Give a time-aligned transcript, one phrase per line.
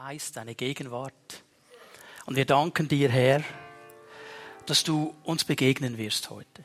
[0.00, 1.42] Geist, deine Gegenwart.
[2.24, 3.42] Und wir danken dir, Herr,
[4.64, 6.64] dass du uns begegnen wirst heute.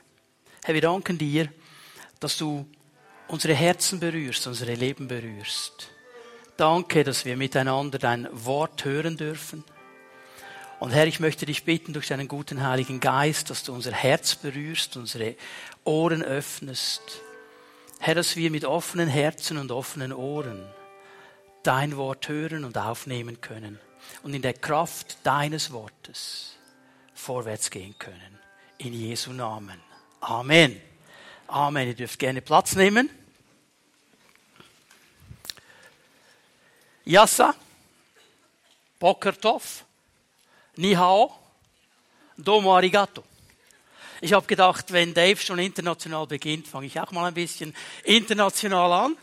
[0.63, 1.51] Herr, wir danken dir,
[2.19, 2.67] dass du
[3.27, 5.89] unsere Herzen berührst, unsere Leben berührst.
[6.57, 9.63] Danke, dass wir miteinander dein Wort hören dürfen.
[10.79, 14.35] Und Herr, ich möchte dich bitten durch deinen guten Heiligen Geist, dass du unser Herz
[14.35, 15.35] berührst, unsere
[15.85, 17.01] Ohren öffnest.
[17.97, 20.63] Herr, dass wir mit offenen Herzen und offenen Ohren
[21.63, 23.79] dein Wort hören und aufnehmen können
[24.21, 26.55] und in der Kraft deines Wortes
[27.13, 28.39] vorwärts gehen können.
[28.77, 29.79] In Jesu Namen.
[30.19, 30.81] Amen.
[31.47, 31.87] Amen.
[31.87, 33.09] Ihr dürft gerne Platz nehmen.
[37.05, 37.53] Yassa,
[38.99, 39.83] Bokertov,
[40.77, 41.37] Nihao,
[42.37, 43.23] Domo Arigato.
[44.21, 47.75] Ich habe gedacht, wenn Dave schon international beginnt, fange ich auch mal ein bisschen
[48.05, 49.17] international an.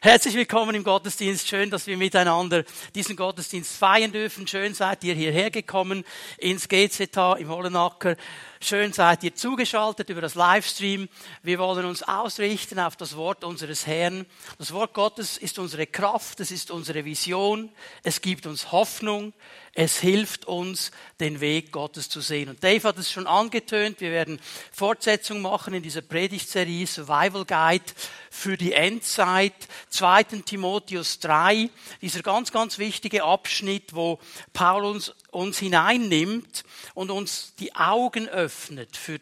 [0.00, 1.48] Herzlich willkommen im Gottesdienst.
[1.48, 2.62] Schön, dass wir miteinander
[2.94, 4.46] diesen Gottesdienst feiern dürfen.
[4.46, 6.04] Schön seid ihr hierher gekommen
[6.36, 8.14] ins GZH im Hollenacker.
[8.60, 11.08] Schön seid ihr zugeschaltet über das Livestream.
[11.44, 14.26] Wir wollen uns ausrichten auf das Wort unseres Herrn.
[14.58, 17.70] Das Wort Gottes ist unsere Kraft, es ist unsere Vision,
[18.02, 19.32] es gibt uns Hoffnung,
[19.74, 22.48] es hilft uns, den Weg Gottes zu sehen.
[22.48, 24.40] Und Dave hat es schon angetönt, wir werden
[24.72, 27.84] Fortsetzung machen in dieser Predigtserie Survival Guide
[28.28, 29.54] für die Endzeit,
[29.90, 30.24] 2.
[30.44, 31.70] Timotheus 3,
[32.02, 34.18] dieser ganz, ganz wichtige Abschnitt, wo
[34.52, 39.20] Paulus uns hineinnimmt und uns die Augen öffnet für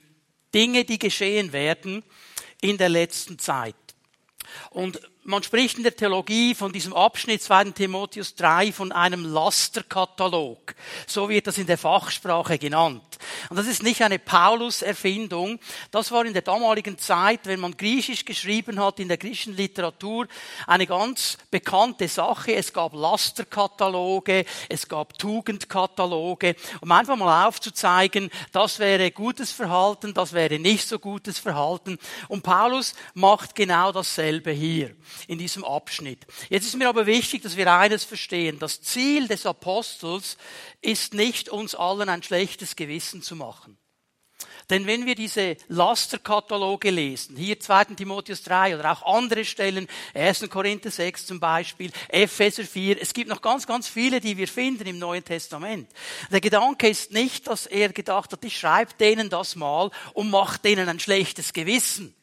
[0.54, 2.02] Dinge, die geschehen werden
[2.60, 3.74] in der letzten Zeit.
[4.70, 7.72] Und man spricht in der Theologie von diesem Abschnitt 2.
[7.72, 10.74] Timotheus 3 von einem Lasterkatalog.
[11.06, 13.02] So wird das in der Fachsprache genannt.
[13.50, 15.58] Und das ist nicht eine Paulus-Erfindung.
[15.90, 20.28] Das war in der damaligen Zeit, wenn man Griechisch geschrieben hat, in der griechischen Literatur,
[20.66, 22.54] eine ganz bekannte Sache.
[22.54, 30.32] Es gab Lasterkataloge, es gab Tugendkataloge, um einfach mal aufzuzeigen, das wäre gutes Verhalten, das
[30.32, 31.98] wäre nicht so gutes Verhalten.
[32.28, 34.94] Und Paulus macht genau dasselbe hier
[35.26, 36.26] in diesem Abschnitt.
[36.48, 38.58] Jetzt ist mir aber wichtig, dass wir eines verstehen.
[38.58, 40.36] Das Ziel des Apostels
[40.80, 43.78] ist nicht, uns allen ein schlechtes Gewissen zu machen.
[44.68, 47.84] Denn wenn wir diese Lasterkataloge lesen, hier 2.
[47.96, 50.50] Timotheus 3 oder auch andere Stellen, 1.
[50.50, 54.86] Korinther 6 zum Beispiel, Epheser 4, es gibt noch ganz, ganz viele, die wir finden
[54.86, 55.88] im Neuen Testament.
[56.32, 60.58] Der Gedanke ist nicht, dass er gedacht hat, ich schreibe denen das mal und mache
[60.58, 62.14] denen ein schlechtes Gewissen.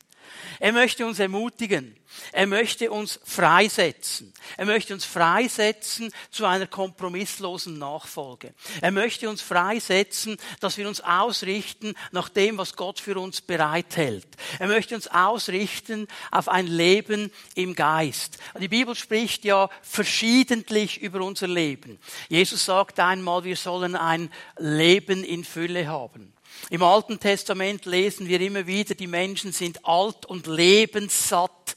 [0.59, 1.95] Er möchte uns ermutigen.
[2.31, 4.33] Er möchte uns freisetzen.
[4.57, 8.53] Er möchte uns freisetzen zu einer kompromisslosen Nachfolge.
[8.81, 14.27] Er möchte uns freisetzen, dass wir uns ausrichten nach dem, was Gott für uns bereithält.
[14.59, 18.37] Er möchte uns ausrichten auf ein Leben im Geist.
[18.59, 21.99] Die Bibel spricht ja verschiedentlich über unser Leben.
[22.29, 26.32] Jesus sagt einmal, wir sollen ein Leben in Fülle haben.
[26.69, 31.75] Im Alten Testament lesen wir immer wieder, die Menschen sind alt und lebenssatt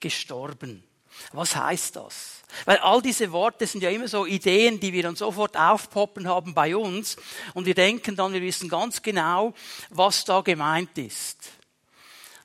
[0.00, 0.84] gestorben.
[1.32, 2.42] Was heißt das?
[2.64, 6.54] Weil all diese Worte sind ja immer so Ideen, die wir dann sofort aufpoppen haben
[6.54, 7.16] bei uns
[7.54, 9.54] und wir denken dann, wir wissen ganz genau,
[9.90, 11.38] was da gemeint ist.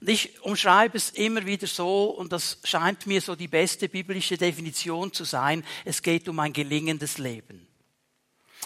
[0.02, 4.38] Und ich umschreibe es immer wieder so, und das scheint mir so die beste biblische
[4.38, 7.69] Definition zu sein, es geht um ein gelingendes Leben.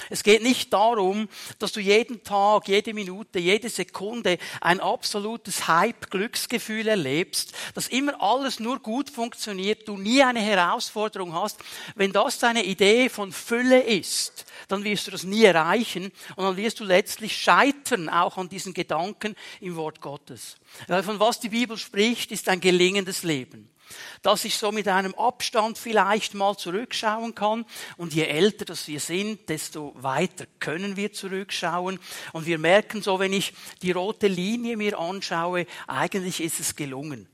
[0.10, 6.88] Es geht nicht darum, dass du jeden Tag, jede Minute, jede Sekunde ein absolutes Hype-Glücksgefühl
[6.88, 11.60] erlebst, dass immer alles nur gut funktioniert, du nie eine Herausforderung hast.
[11.96, 16.58] Wenn das deine Idee von Fülle ist, dann wirst du das nie erreichen und dann
[16.58, 20.56] wirst du letztlich scheitern auch an diesen Gedanken im Wort Gottes.
[20.88, 23.73] Weil von was die Bibel spricht, ist ein gelingendes Leben
[24.22, 27.66] dass ich so mit einem Abstand vielleicht mal zurückschauen kann.
[27.98, 32.00] Und je älter das wir sind, desto weiter können wir zurückschauen.
[32.32, 37.28] Und wir merken so, wenn ich die rote Linie mir anschaue, eigentlich ist es gelungen.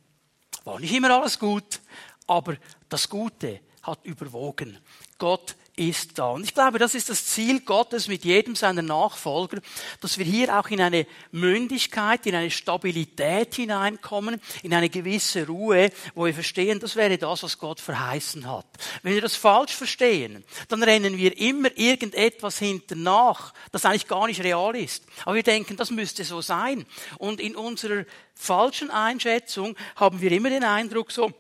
[0.64, 1.82] War nicht immer alles gut,
[2.28, 2.58] aber
[2.90, 4.78] das Gute hat überwogen.
[5.18, 6.32] Gott ist da.
[6.32, 9.60] Und ich glaube, das ist das Ziel Gottes mit jedem seiner Nachfolger,
[10.02, 15.90] dass wir hier auch in eine Mündigkeit, in eine Stabilität hineinkommen, in eine gewisse Ruhe,
[16.16, 18.66] wo wir verstehen, das wäre das, was Gott verheißen hat.
[19.04, 24.44] Wenn wir das falsch verstehen, dann rennen wir immer irgendetwas hinternach, das eigentlich gar nicht
[24.44, 25.06] real ist.
[25.24, 26.86] Aber wir denken, das müsste so sein.
[27.18, 28.04] Und in unserer
[28.36, 31.32] falschen Einschätzung haben wir immer den Eindruck so,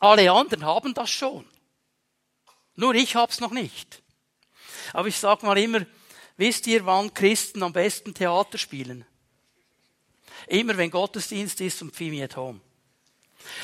[0.00, 1.46] alle anderen haben das schon.
[2.80, 4.02] Nur ich hab's noch nicht.
[4.94, 5.84] Aber ich sag mal immer,
[6.38, 9.04] wisst ihr, wann Christen am besten Theater spielen?
[10.46, 12.62] Immer wenn Gottesdienst ist und Pfimi at Home.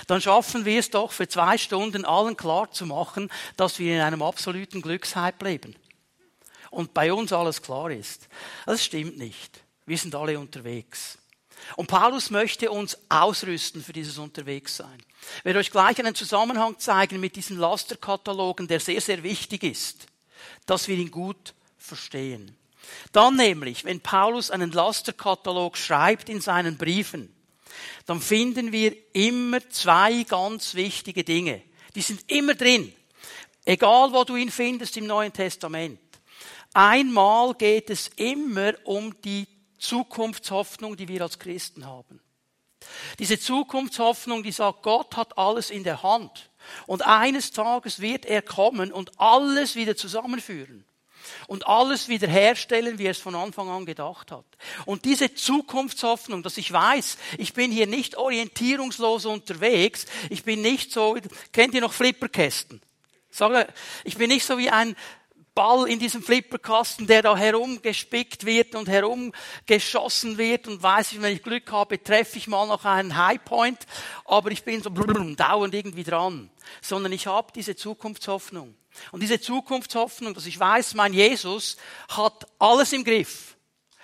[0.07, 4.03] dann schaffen wir es doch für zwei Stunden allen klar zu machen, dass wir in
[4.03, 5.77] einem absoluten Glückshype leben.
[6.71, 8.29] Und bei uns alles klar ist.
[8.67, 9.65] Das stimmt nicht.
[9.87, 11.17] Wir sind alle unterwegs.
[11.77, 15.03] Und Paulus möchte uns ausrüsten für dieses Unterwegssein.
[15.39, 20.07] Ich werde euch gleich einen Zusammenhang zeigen mit diesen Lasterkatalogen, der sehr, sehr wichtig ist,
[20.67, 22.57] dass wir ihn gut verstehen.
[23.13, 27.35] Dann nämlich, wenn Paulus einen Lasterkatalog schreibt in seinen Briefen,
[28.07, 31.63] dann finden wir immer zwei ganz wichtige Dinge.
[31.95, 32.93] Die sind immer drin.
[33.65, 35.99] Egal, wo du ihn findest im Neuen Testament.
[36.73, 39.47] Einmal geht es immer um die
[39.79, 42.21] Zukunftshoffnung, die wir als Christen haben.
[43.19, 46.51] Diese Zukunftshoffnung, die sagt, Gott hat alles in der Hand.
[46.87, 50.85] Und eines Tages wird er kommen und alles wieder zusammenführen
[51.47, 54.45] und alles wiederherstellen, wie er es von Anfang an gedacht hat.
[54.85, 60.93] Und diese Zukunftshoffnung, dass ich weiß, ich bin hier nicht orientierungslos unterwegs, ich bin nicht
[60.93, 61.17] so,
[61.53, 62.81] kennt ihr noch Flipperkästen?
[64.05, 64.97] Ich bin nicht so wie ein
[65.57, 71.33] Ball in diesem Flipperkasten, der da herumgespickt wird und herumgeschossen wird und weiß ich, wenn
[71.33, 73.79] ich Glück habe, treffe ich mal noch einen Highpoint,
[74.27, 76.51] aber ich bin so dauernd irgendwie dran,
[76.83, 78.77] sondern ich habe diese Zukunftshoffnung.
[79.13, 83.57] Und diese Zukunftshoffnung, dass ich weiß, mein Jesus hat alles im Griff.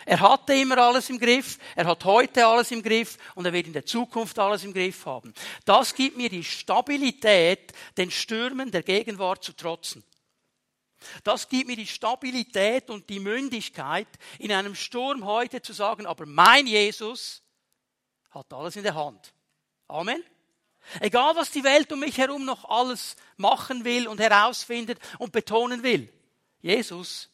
[0.06, 3.66] Er hatte immer alles im Griff, er hat heute alles im Griff und er wird
[3.66, 5.34] in der Zukunft alles im Griff haben.
[5.66, 10.02] Das gibt mir die Stabilität, den Stürmen der Gegenwart zu trotzen.
[11.24, 14.08] Das gibt mir die Stabilität und die Mündigkeit,
[14.38, 17.42] in einem Sturm heute zu sagen, aber mein Jesus
[18.30, 19.32] hat alles in der Hand.
[19.88, 20.22] Amen.
[21.00, 25.82] Egal, was die Welt um mich herum noch alles machen will und herausfindet und betonen
[25.82, 26.12] will.
[26.60, 27.30] Jesus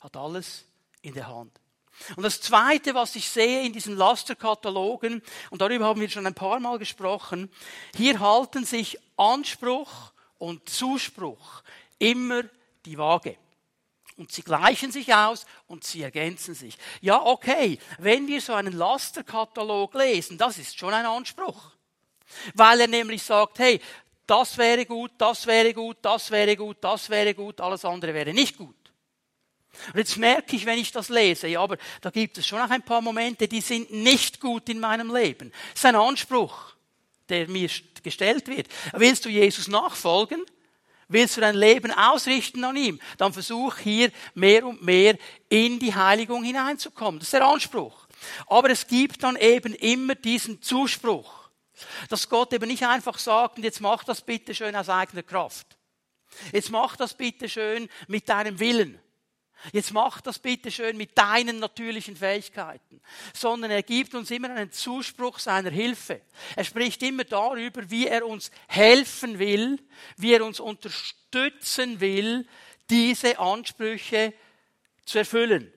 [0.00, 0.64] hat alles
[1.02, 1.60] in der Hand.
[2.16, 6.34] Und das Zweite, was ich sehe in diesen Lasterkatalogen, und darüber haben wir schon ein
[6.34, 7.50] paar Mal gesprochen,
[7.94, 11.62] hier halten sich Anspruch und Zuspruch
[11.98, 12.42] immer
[12.84, 13.36] die Waage.
[14.16, 16.76] Und sie gleichen sich aus und sie ergänzen sich.
[17.00, 21.72] Ja, okay, wenn wir so einen Lasterkatalog lesen, das ist schon ein Anspruch.
[22.54, 23.80] Weil er nämlich sagt, hey,
[24.26, 28.32] das wäre gut, das wäre gut, das wäre gut, das wäre gut, alles andere wäre
[28.32, 28.76] nicht gut.
[29.92, 32.70] Und jetzt merke ich, wenn ich das lese, ja, aber da gibt es schon auch
[32.70, 35.50] ein paar Momente, die sind nicht gut in meinem Leben.
[35.72, 36.74] Das ist ein Anspruch,
[37.28, 37.70] der mir
[38.02, 38.68] gestellt wird.
[38.92, 40.44] Willst du Jesus nachfolgen?
[41.12, 43.00] Willst du dein Leben ausrichten an ihm?
[43.18, 45.18] Dann versuch hier mehr und mehr
[45.48, 47.18] in die Heiligung hineinzukommen.
[47.18, 48.06] Das ist der Anspruch.
[48.46, 51.50] Aber es gibt dann eben immer diesen Zuspruch.
[52.08, 55.66] Dass Gott eben nicht einfach sagt, und jetzt mach das bitte schön aus eigener Kraft.
[56.52, 59.00] Jetzt mach das bitte schön mit deinem Willen.
[59.72, 63.00] Jetzt mach das bitte schön mit deinen natürlichen Fähigkeiten.
[63.34, 66.22] Sondern er gibt uns immer einen Zuspruch seiner Hilfe.
[66.56, 69.78] Er spricht immer darüber, wie er uns helfen will,
[70.16, 72.46] wie er uns unterstützen will,
[72.88, 74.32] diese Ansprüche
[75.04, 75.72] zu erfüllen.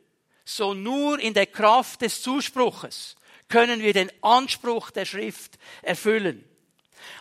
[0.46, 3.16] So nur in der Kraft des Zuspruches
[3.50, 6.44] können wir den Anspruch der Schrift erfüllen.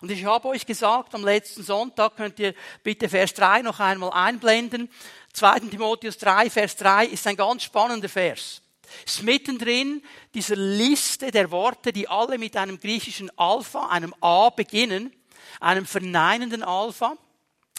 [0.00, 4.10] Und ich habe euch gesagt, am letzten Sonntag könnt ihr bitte Vers 3 noch einmal
[4.10, 4.88] einblenden.
[5.32, 5.60] 2.
[5.70, 8.62] Timotheus 3, Vers 3 ist ein ganz spannender Vers.
[9.06, 10.02] Ist mittendrin
[10.34, 15.12] dieser Liste der Worte, die alle mit einem griechischen Alpha, einem A beginnen,
[15.60, 17.16] einem verneinenden Alpha.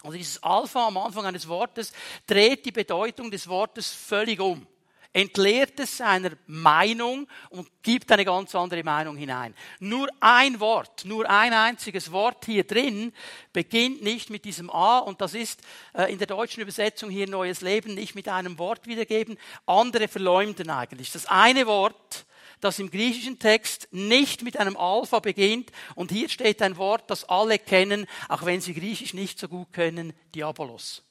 [0.02, 1.94] Also dieses Alpha am Anfang eines Wortes
[2.26, 4.66] dreht die Bedeutung des Wortes völlig um
[5.14, 9.54] entleert es seiner Meinung und gibt eine ganz andere Meinung hinein.
[9.80, 13.14] Nur ein Wort, nur ein einziges Wort hier drin
[13.54, 15.62] beginnt nicht mit diesem A und das ist
[15.94, 19.38] äh, in der deutschen Übersetzung hier neues Leben nicht mit einem Wort wiedergeben.
[19.68, 21.12] Andere verleumden eigentlich.
[21.12, 22.26] Das eine Wort,
[22.60, 27.26] das im griechischen Text nicht mit einem Alpha beginnt und hier steht ein Wort, das
[27.26, 31.04] alle kennen, auch wenn sie Griechisch nicht so gut können, Diabolos.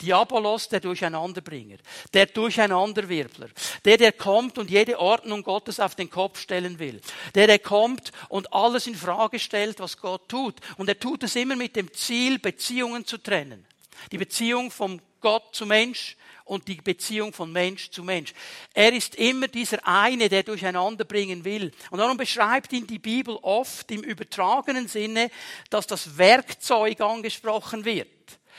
[0.00, 1.78] Diabolos, der Durcheinanderbringer,
[2.12, 3.48] der Durcheinanderwirbler,
[3.84, 7.00] der, der kommt und jede Ordnung Gottes auf den Kopf stellen will,
[7.34, 10.56] der, der kommt und alles in Frage stellt, was Gott tut.
[10.76, 13.66] Und er tut es immer mit dem Ziel, Beziehungen zu trennen.
[14.12, 18.32] Die Beziehung vom Gott zu Mensch und die Beziehung von Mensch zu Mensch.
[18.72, 21.72] Er ist immer dieser eine, der durcheinander bringen will.
[21.90, 25.30] Und darum beschreibt ihn die Bibel oft im übertragenen Sinne,
[25.70, 28.08] dass das Werkzeug angesprochen wird.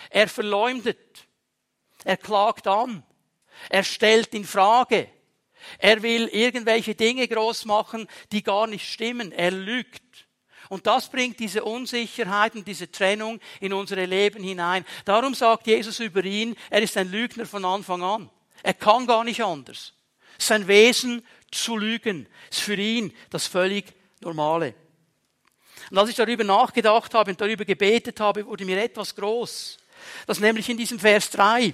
[0.10, 0.98] Er verleumdet.
[2.04, 3.04] Er klagt an.
[3.70, 5.10] Er stellt in Frage.
[5.80, 9.32] Er will irgendwelche Dinge groß machen, die gar nicht stimmen.
[9.32, 10.27] Er lügt.
[10.70, 14.86] Und das bringt diese Unsicherheit und diese Trennung in unsere Leben hinein.
[15.06, 18.30] Darum sagt Jesus über ihn, er ist ein Lügner von Anfang an.
[18.63, 19.94] Er kann gar nicht anders.
[20.38, 23.86] Sein Wesen zu lügen ist für ihn das völlig
[24.20, 24.75] Normale.
[25.89, 29.77] Und als ich darüber nachgedacht habe und darüber gebetet habe, wurde mir etwas groß.
[30.25, 31.74] Das nämlich in diesem Vers 3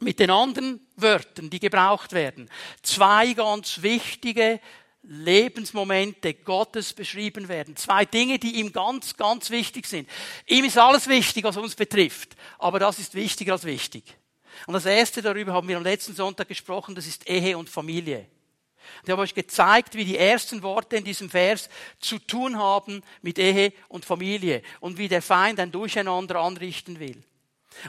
[0.00, 2.50] mit den anderen Wörtern, die gebraucht werden,
[2.82, 4.60] zwei ganz wichtige
[5.08, 7.76] Lebensmomente Gottes beschrieben werden.
[7.76, 10.08] Zwei Dinge, die ihm ganz, ganz wichtig sind.
[10.46, 12.34] Ihm ist alles wichtig, was uns betrifft.
[12.58, 14.02] Aber das ist wichtiger als wichtig.
[14.66, 18.26] Und das erste, darüber haben wir am letzten Sonntag gesprochen, das ist Ehe und Familie.
[19.04, 21.68] Ich habe euch gezeigt, wie die ersten Worte in diesem Vers
[22.00, 27.22] zu tun haben mit Ehe und Familie und wie der Feind ein Durcheinander anrichten will.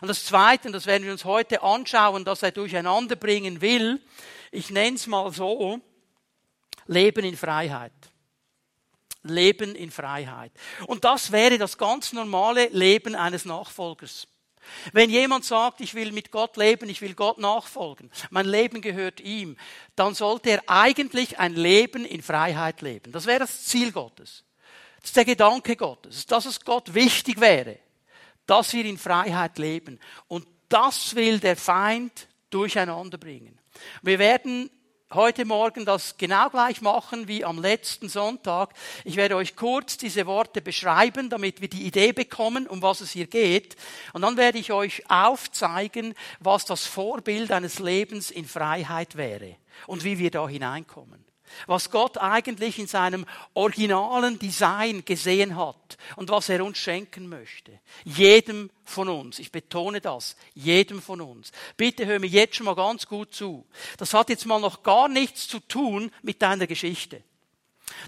[0.02, 4.02] Und das Zweite, und das werden wir uns heute anschauen, dass er durcheinander bringen will,
[4.52, 5.80] ich nenne es mal so,
[6.88, 7.92] Leben in Freiheit.
[9.24, 10.52] Leben in Freiheit.
[10.86, 14.28] Und das wäre das ganz normale Leben eines Nachfolgers.
[14.92, 19.22] Wenn jemand sagt, ich will mit Gott leben, ich will Gott nachfolgen, mein Leben gehört
[19.22, 19.58] ihm,
[19.96, 23.12] dann sollte er eigentlich ein Leben in Freiheit leben.
[23.12, 24.44] Das wäre das Ziel Gottes.
[25.00, 26.26] Das ist der Gedanke Gottes.
[26.26, 27.80] Das ist Gott wichtig wäre,
[28.48, 30.00] dass wir in Freiheit leben.
[30.28, 33.60] Und das will der Feind durcheinander bringen.
[34.02, 34.72] Wir werden
[35.14, 38.74] heute Morgen das genau gleich machen wie am letzten Sonntag.
[39.06, 43.12] Ich werde euch kurz diese Worte beschreiben, damit wir die Idee bekommen, um was es
[43.12, 43.76] hier geht.
[44.14, 50.04] Und dann werde ich euch aufzeigen, was das Vorbild eines Lebens in Freiheit wäre und
[50.04, 51.27] wie wir da hineinkommen
[51.66, 57.80] was Gott eigentlich in seinem originalen Design gesehen hat und was er uns schenken möchte.
[58.04, 59.40] Jedem von uns.
[59.40, 60.36] Ich betone das.
[60.54, 61.52] Jedem von uns.
[61.76, 63.66] Bitte hör mir jetzt schon mal ganz gut zu.
[63.98, 67.24] Das hat jetzt mal noch gar nichts zu tun mit deiner Geschichte.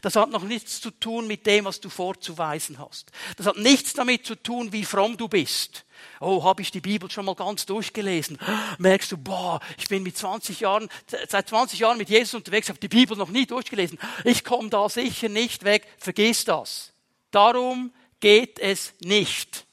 [0.02, 3.12] Das hat noch nichts zu tun mit dem, was du vorzuweisen hast.
[3.38, 5.86] Das hat nichts damit zu tun, wie fromm du bist.
[6.20, 8.38] Oh, habe ich die Bibel schon mal ganz durchgelesen?
[8.78, 10.90] Merkst du, boah, ich bin mit 20 Jahren,
[11.28, 14.00] seit 20 Jahren mit Jesus unterwegs, habe die Bibel noch nie durchgelesen.
[14.24, 15.88] Ich komme da sicher nicht weg.
[15.98, 16.94] Vergiss das.
[17.32, 19.66] Darum geht es nicht.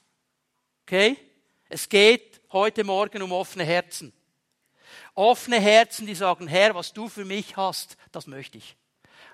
[0.83, 1.17] Okay?
[1.69, 4.13] Es geht heute Morgen um offene Herzen.
[5.15, 8.75] Offene Herzen, die sagen, Herr, was du für mich hast, das möchte ich.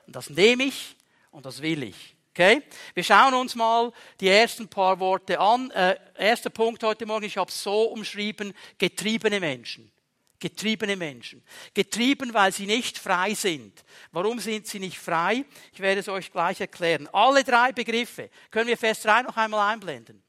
[0.05, 0.95] Und das nehme ich
[1.31, 2.15] und das will ich.
[2.31, 2.63] Okay?
[2.95, 5.69] Wir schauen uns mal die ersten paar Worte an.
[5.71, 9.91] Äh, erster Punkt heute Morgen, ich habe es so umschrieben, getriebene Menschen.
[10.39, 11.43] Getriebene Menschen.
[11.73, 13.83] Getrieben, weil sie nicht frei sind.
[14.11, 15.45] Warum sind sie nicht frei?
[15.71, 17.07] Ich werde es euch gleich erklären.
[17.13, 20.21] Alle drei Begriffe können wir Vers 3 noch einmal einblenden.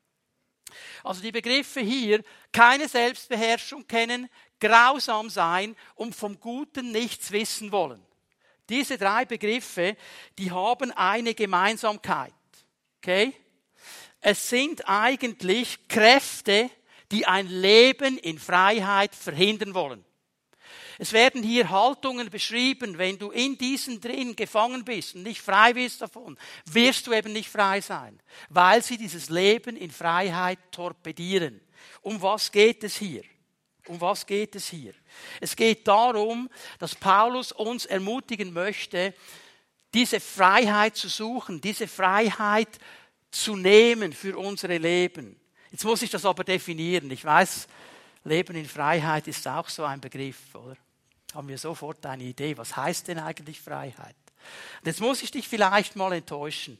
[1.03, 4.29] Also die Begriffe hier, keine Selbstbeherrschung kennen,
[4.61, 8.05] grausam sein und vom Guten nichts wissen wollen.
[8.69, 9.97] Diese drei Begriffe,
[10.39, 12.33] die haben eine Gemeinsamkeit.
[12.99, 13.35] Okay?
[14.21, 16.71] Es sind eigentlich Kräfte,
[17.13, 20.05] die ein Leben in Freiheit verhindern wollen.
[20.99, 25.75] Es werden hier Haltungen beschrieben, wenn du in diesen drin gefangen bist und nicht frei
[25.75, 31.61] bist davon, wirst du eben nicht frei sein, weil sie dieses Leben in Freiheit torpedieren.
[32.01, 33.23] Um was geht es hier?
[33.87, 34.95] Um was geht es hier?
[35.41, 36.49] Es geht darum,
[36.79, 39.15] dass Paulus uns ermutigen möchte,
[39.93, 42.79] diese Freiheit zu suchen, diese Freiheit
[43.31, 45.39] zu nehmen für unsere Leben.
[45.71, 47.11] Jetzt muss ich das aber definieren.
[47.11, 47.67] Ich weiß,
[48.25, 50.77] Leben in Freiheit ist auch so ein Begriff, oder?
[51.35, 52.57] Haben wir sofort eine Idee.
[52.57, 54.15] Was heißt denn eigentlich Freiheit?
[54.85, 56.79] Jetzt muss ich dich vielleicht mal enttäuschen.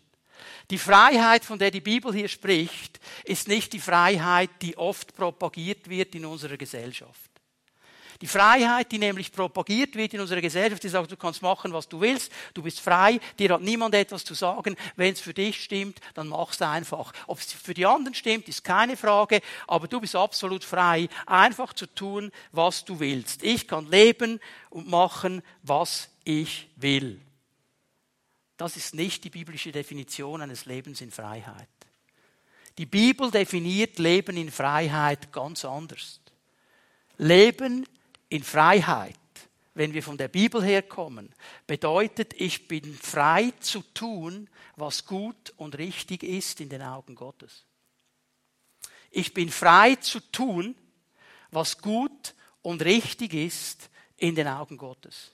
[0.71, 5.89] Die Freiheit, von der die Bibel hier spricht, ist nicht die Freiheit, die oft propagiert
[5.89, 7.35] wird in unserer Gesellschaft.
[8.21, 11.89] Die Freiheit, die nämlich propagiert wird in unserer Gesellschaft, die sagt, du kannst machen, was
[11.89, 14.77] du willst, du bist frei, dir hat niemand etwas zu sagen.
[14.97, 17.13] Wenn es für dich stimmt, dann machst du einfach.
[17.27, 21.73] Ob es für die anderen stimmt, ist keine Frage, aber du bist absolut frei, einfach
[21.73, 23.43] zu tun, was du willst.
[23.43, 27.21] Ich kann leben und machen, was ich will.
[28.57, 31.69] Das ist nicht die biblische Definition eines Lebens in Freiheit.
[32.79, 36.21] Die Bibel definiert Leben in Freiheit ganz anders.
[37.19, 37.87] Leben
[38.29, 39.15] in Freiheit,
[39.75, 41.33] wenn wir von der Bibel herkommen,
[41.67, 47.65] bedeutet, ich bin frei zu tun, was gut und richtig ist in den Augen Gottes.
[49.11, 50.75] Ich bin frei zu tun,
[51.53, 55.33] was gut und richtig ist in den Augen Gottes.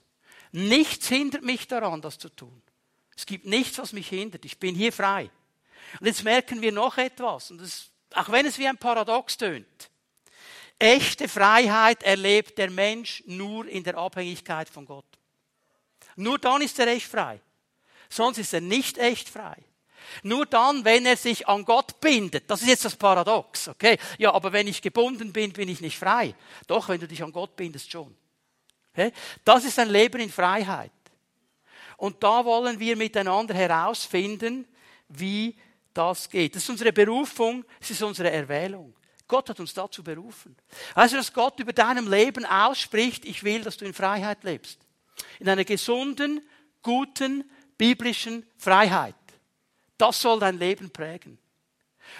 [0.51, 2.61] Nichts hindert mich daran, das zu tun.
[3.15, 4.45] Es gibt nichts, was mich hindert.
[4.45, 5.29] Ich bin hier frei.
[5.99, 9.89] Und jetzt merken wir noch etwas, und das, auch wenn es wie ein Paradox tönt.
[10.79, 15.05] Echte Freiheit erlebt der Mensch nur in der Abhängigkeit von Gott.
[16.15, 17.39] Nur dann ist er echt frei.
[18.09, 19.57] Sonst ist er nicht echt frei.
[20.23, 22.49] Nur dann, wenn er sich an Gott bindet.
[22.49, 23.97] Das ist jetzt das Paradox, okay?
[24.17, 26.35] Ja, aber wenn ich gebunden bin, bin ich nicht frei.
[26.67, 28.15] Doch, wenn du dich an Gott bindest, schon.
[28.93, 29.11] Okay?
[29.45, 30.91] Das ist ein Leben in Freiheit.
[32.01, 34.67] Und da wollen wir miteinander herausfinden,
[35.07, 35.55] wie
[35.93, 36.55] das geht.
[36.55, 38.95] Das ist unsere Berufung, es ist unsere Erwählung.
[39.27, 40.57] Gott hat uns dazu berufen.
[40.95, 44.79] Also, dass Gott über deinem Leben ausspricht, ich will, dass du in Freiheit lebst.
[45.37, 46.41] In einer gesunden,
[46.81, 49.13] guten, biblischen Freiheit.
[49.95, 51.37] Das soll dein Leben prägen.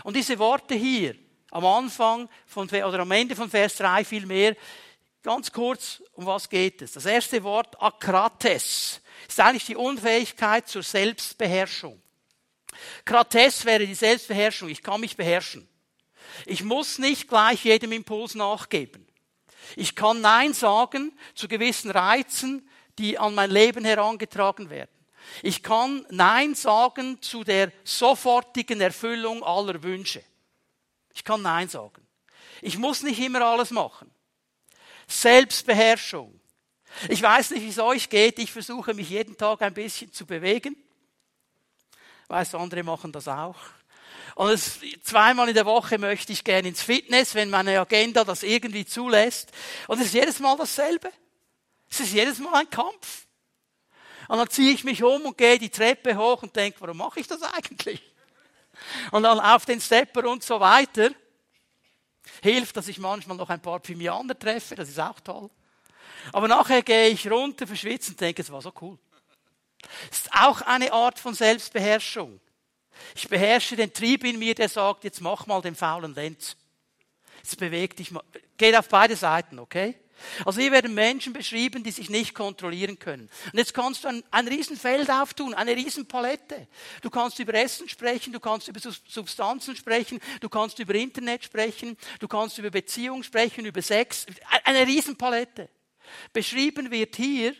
[0.03, 1.15] Und diese Worte hier,
[1.49, 4.55] am Anfang von, oder am Ende von Vers 3 vielmehr,
[5.23, 6.91] ganz kurz, um was geht es?
[6.91, 12.01] Das erste Wort, akrates, ist eigentlich die Unfähigkeit zur Selbstbeherrschung.
[13.05, 14.69] Krates wäre die Selbstbeherrschung.
[14.69, 15.67] Ich kann mich beherrschen.
[16.45, 19.05] Ich muss nicht gleich jedem Impuls nachgeben.
[19.75, 24.91] Ich kann Nein sagen zu gewissen Reizen, die an mein Leben herangetragen werden.
[25.43, 30.23] Ich kann Nein sagen zu der sofortigen Erfüllung aller Wünsche.
[31.13, 32.05] Ich kann Nein sagen.
[32.61, 34.11] Ich muss nicht immer alles machen.
[35.07, 36.40] Selbstbeherrschung.
[37.09, 38.39] Ich weiß nicht, wie es euch geht.
[38.39, 40.75] Ich versuche mich jeden Tag ein bisschen zu bewegen.
[42.23, 43.57] Ich weiß, andere machen das auch.
[44.35, 48.43] Und es, zweimal in der Woche möchte ich gerne ins Fitness, wenn meine Agenda das
[48.43, 49.51] irgendwie zulässt.
[49.87, 51.11] Und es ist jedes Mal dasselbe.
[51.89, 53.27] Es ist jedes Mal ein Kampf.
[54.27, 57.19] Und dann ziehe ich mich um und gehe die Treppe hoch und denke, warum mache
[57.19, 58.01] ich das eigentlich?
[59.11, 61.09] Und dann auf den Stepper und so weiter.
[62.41, 65.49] Hilft, dass ich manchmal noch ein paar Phymianer treffe, das ist auch toll.
[66.31, 68.97] Aber nachher gehe ich runter, verschwitze und denke, es war so cool.
[70.09, 72.39] Das ist auch eine Art von Selbstbeherrschung.
[73.15, 76.55] Ich beherrsche den Trieb in mir, der sagt, jetzt mach mal den faulen Lenz.
[77.37, 78.23] Jetzt beweg dich mal.
[78.57, 79.95] Geht auf beide Seiten, okay?
[80.45, 83.29] Also hier werden Menschen beschrieben, die sich nicht kontrollieren können.
[83.51, 86.67] Und jetzt kannst du ein, ein Riesenfeld auftun, eine Riesenpalette.
[87.01, 91.97] Du kannst über Essen sprechen, du kannst über Substanzen sprechen, du kannst über Internet sprechen,
[92.19, 94.25] du kannst über Beziehungen sprechen, über Sex.
[94.63, 95.69] Eine Riesenpalette.
[96.33, 97.55] Beschrieben wird hier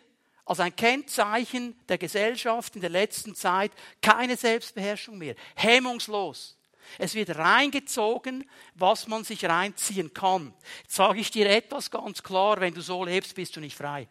[0.46, 5.36] als ein Kennzeichen der Gesellschaft in der letzten Zeit keine Selbstbeherrschung mehr.
[5.56, 6.58] Hemmungslos.
[6.98, 10.54] Es wird reingezogen, was man sich reinziehen kann.
[10.82, 14.08] Jetzt sage ich dir etwas ganz klar, wenn du so lebst, bist du nicht frei.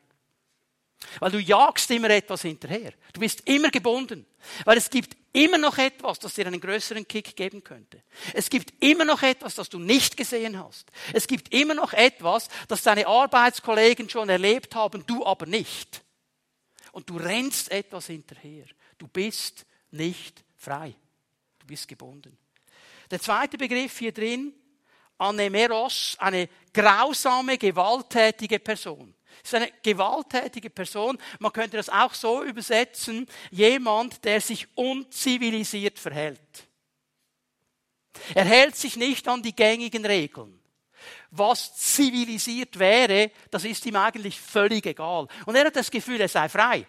[1.19, 2.93] Weil du jagst immer etwas hinterher.
[3.13, 4.27] Du bist immer gebunden.
[4.65, 8.03] Weil es gibt immer noch etwas, das dir einen größeren Kick geben könnte.
[8.35, 10.91] Es gibt immer noch etwas, das du nicht gesehen hast.
[11.13, 16.03] Es gibt immer noch etwas, das deine Arbeitskollegen schon erlebt haben, du aber nicht.
[16.93, 18.67] Und du rennst etwas hinterher.
[18.99, 20.95] Du bist nicht frei.
[21.59, 22.37] Du bist gebunden.
[23.11, 24.55] Der zweite Begriff hier drin,
[25.19, 29.15] Anemeros, eine grausame, gewalttätige Person.
[29.43, 31.19] Ist eine gewalttätige Person.
[31.39, 36.41] Man könnte das auch so übersetzen, jemand, der sich unzivilisiert verhält.
[38.35, 40.61] Er hält sich nicht an die gängigen Regeln.
[41.31, 45.29] Was zivilisiert wäre, das ist ihm eigentlich völlig egal.
[45.47, 46.87] Und er hat das Gefühl, er sei frei.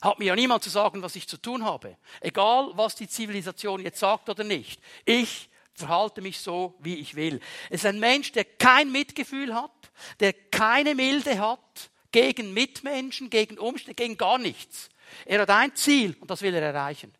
[0.00, 1.96] Hat mir ja niemand zu sagen, was ich zu tun habe.
[2.20, 4.80] Egal, was die Zivilisation jetzt sagt oder nicht.
[5.04, 7.40] Ich verhalte mich so, wie ich will.
[7.70, 13.58] Es ist ein Mensch, der kein Mitgefühl hat, der keine Milde hat gegen Mitmenschen, gegen
[13.58, 14.88] Umstände, gegen gar nichts.
[15.24, 17.12] Er hat ein Ziel und das will er erreichen.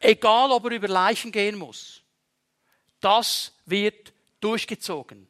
[0.00, 2.02] Egal, ob er über Leichen gehen muss.
[3.00, 5.28] Das wird durchgezogen.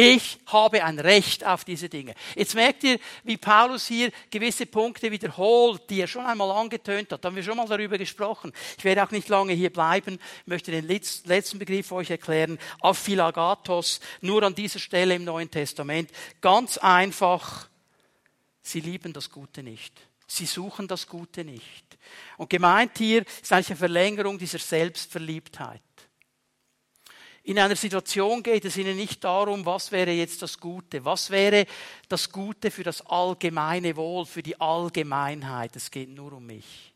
[0.00, 2.14] Ich habe ein Recht auf diese Dinge.
[2.36, 7.24] Jetzt merkt ihr, wie Paulus hier gewisse Punkte wiederholt, die er schon einmal angetönt hat.
[7.24, 8.52] Da haben wir schon mal darüber gesprochen.
[8.76, 10.20] Ich werde auch nicht lange hier bleiben.
[10.42, 12.60] Ich möchte den letzten Begriff euch erklären.
[12.80, 16.12] Aphilagatos, nur an dieser Stelle im Neuen Testament.
[16.40, 17.68] Ganz einfach.
[18.62, 20.00] Sie lieben das Gute nicht.
[20.28, 21.98] Sie suchen das Gute nicht.
[22.36, 25.82] Und gemeint hier ist eigentlich eine Verlängerung dieser Selbstverliebtheit.
[27.48, 31.64] In einer Situation geht es ihnen nicht darum, was wäre jetzt das Gute, was wäre
[32.06, 35.74] das Gute für das allgemeine Wohl, für die Allgemeinheit.
[35.74, 36.92] Es geht nur um mich.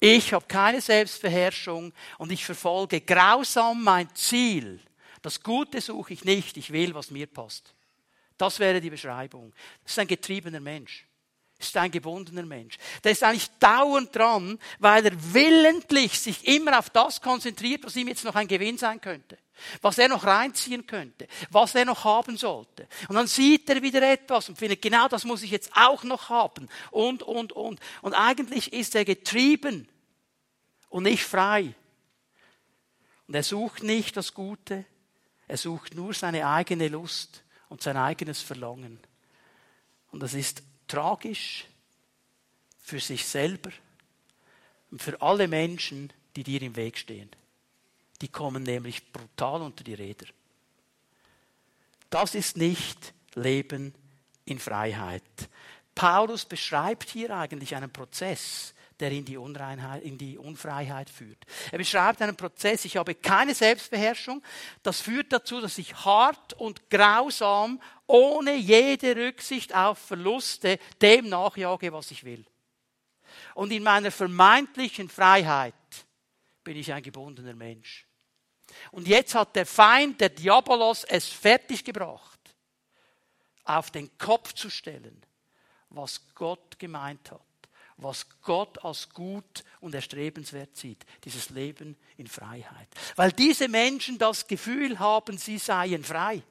[0.00, 4.80] Ich habe keine Selbstbeherrschung und ich verfolge grausam mein Ziel.
[5.22, 7.72] Das Gute suche ich nicht, ich will, was mir passt.
[8.36, 9.54] Das wäre die Beschreibung.
[9.84, 11.07] Das ist ein getriebener Mensch
[11.58, 12.78] ist ein gebundener Mensch.
[13.02, 18.08] Der ist eigentlich dauernd dran, weil er willentlich sich immer auf das konzentriert, was ihm
[18.08, 19.38] jetzt noch ein Gewinn sein könnte.
[19.82, 21.26] Was er noch reinziehen könnte.
[21.50, 22.86] Was er noch haben sollte.
[23.08, 26.28] Und dann sieht er wieder etwas und findet, genau das muss ich jetzt auch noch
[26.28, 26.68] haben.
[26.92, 27.80] Und, und, und.
[28.02, 29.88] Und eigentlich ist er getrieben
[30.88, 31.74] und nicht frei.
[33.26, 34.84] Und er sucht nicht das Gute.
[35.48, 39.00] Er sucht nur seine eigene Lust und sein eigenes Verlangen.
[40.12, 41.66] Und das ist tragisch
[42.80, 43.70] für sich selber
[44.90, 47.30] und für alle Menschen, die dir im Weg stehen.
[48.20, 50.26] Die kommen nämlich brutal unter die Räder.
[52.10, 53.94] Das ist nicht Leben
[54.44, 55.22] in Freiheit.
[55.94, 61.38] Paulus beschreibt hier eigentlich einen Prozess, der in die, Unreinheit, in die Unfreiheit führt.
[61.70, 64.42] Er beschreibt einen Prozess, ich habe keine Selbstbeherrschung.
[64.82, 71.92] Das führt dazu, dass ich hart und grausam, ohne jede Rücksicht auf Verluste, dem nachjage,
[71.92, 72.44] was ich will.
[73.54, 75.74] Und in meiner vermeintlichen Freiheit
[76.64, 78.06] bin ich ein gebundener Mensch.
[78.90, 82.40] Und jetzt hat der Feind, der Diabolos, es fertiggebracht,
[83.64, 85.24] auf den Kopf zu stellen,
[85.90, 87.40] was Gott gemeint hat
[87.98, 92.88] was Gott als gut und erstrebenswert sieht, dieses Leben in Freiheit.
[93.16, 96.42] Weil diese Menschen das Gefühl haben, sie seien frei.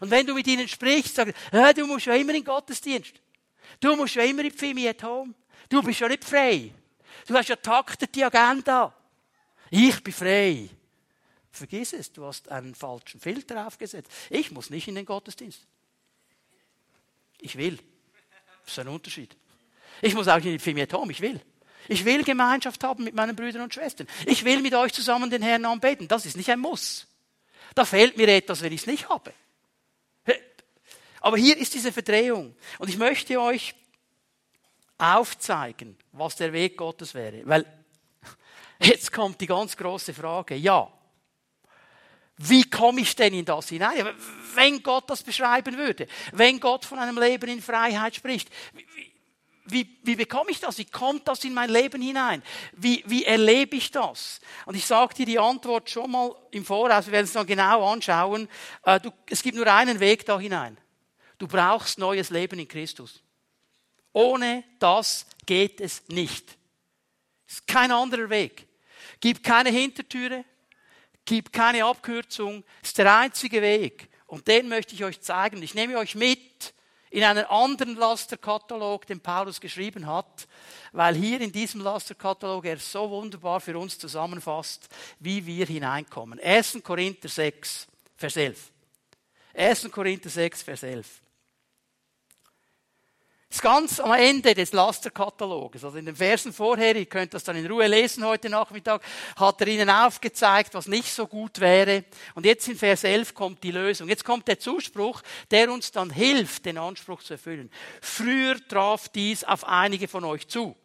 [0.00, 3.14] Und wenn du mit ihnen sprichst, sagst du, du musst ja immer in den Gottesdienst.
[3.80, 5.34] Du musst ja immer in die Family at Home.
[5.68, 6.72] Du bist ja nicht frei.
[7.26, 8.94] Du hast ja taktet die Agenda.
[9.70, 10.68] Ich bin frei.
[11.50, 14.10] Vergiss es, du hast einen falschen Filter aufgesetzt.
[14.30, 15.66] Ich muss nicht in den Gottesdienst.
[17.40, 17.78] Ich will.
[18.64, 19.36] Das ist ein Unterschied.
[20.02, 21.40] Ich muss auch nicht für Tom, ich will.
[21.88, 24.06] Ich will Gemeinschaft haben mit meinen Brüdern und Schwestern.
[24.26, 26.08] Ich will mit euch zusammen den Herrn anbeten.
[26.08, 27.06] Das ist nicht ein Muss.
[27.74, 29.32] Da fehlt mir etwas, wenn ich es nicht habe.
[31.20, 32.54] Aber hier ist diese Verdrehung.
[32.78, 33.74] Und ich möchte euch
[34.98, 37.42] aufzeigen, was der Weg Gottes wäre.
[37.44, 37.64] Weil
[38.80, 40.54] jetzt kommt die ganz große Frage.
[40.56, 40.90] Ja,
[42.38, 44.14] wie komme ich denn in das hinein?
[44.54, 48.50] Wenn Gott das beschreiben würde, wenn Gott von einem Leben in Freiheit spricht,
[49.68, 50.78] wie, wie bekomme ich das?
[50.78, 52.42] Wie kommt das in mein Leben hinein?
[52.72, 54.40] Wie, wie erlebe ich das?
[54.64, 57.90] Und ich sage dir die Antwort schon mal im Voraus, wir werden es dann genau
[57.90, 58.48] anschauen.
[58.84, 60.76] Äh, du, es gibt nur einen Weg da hinein.
[61.38, 63.22] Du brauchst neues Leben in Christus.
[64.12, 66.56] Ohne das geht es nicht.
[67.46, 68.66] Es ist kein anderer Weg.
[69.20, 70.44] Gib keine Hintertüre,
[71.24, 72.64] gib keine Abkürzung.
[72.82, 74.08] Es ist der einzige Weg.
[74.26, 75.62] Und den möchte ich euch zeigen.
[75.62, 76.72] Ich nehme euch mit
[77.10, 80.48] in einen anderen Lasterkatalog, den Paulus geschrieben hat,
[80.92, 84.88] weil hier in diesem Lasterkatalog er so wunderbar für uns zusammenfasst,
[85.20, 86.40] wie wir hineinkommen.
[86.40, 86.80] 1.
[86.82, 88.70] Korinther 6, Vers 11.
[89.54, 89.90] 1.
[89.90, 91.06] Korinther 6, Vers 11
[93.56, 97.56] ist ganz am Ende des Lasterkataloges, also in den Versen vorher, ihr könnt das dann
[97.56, 99.02] in Ruhe lesen heute Nachmittag,
[99.34, 102.04] hat er ihnen aufgezeigt, was nicht so gut wäre.
[102.34, 104.10] Und jetzt in Vers 11 kommt die Lösung.
[104.10, 107.70] Jetzt kommt der Zuspruch, der uns dann hilft, den Anspruch zu erfüllen.
[108.02, 110.76] Früher traf dies auf einige von euch zu.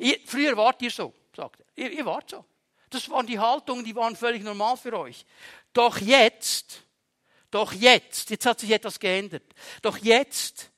[0.00, 1.84] Ihr, früher wart ihr so, sagt er.
[1.84, 2.44] Ihr, ihr wart so.
[2.90, 5.24] Das waren die Haltungen, die waren völlig normal für euch.
[5.72, 6.82] Doch jetzt,
[7.52, 9.44] doch jetzt, jetzt hat sich etwas geändert.
[9.82, 10.72] Doch jetzt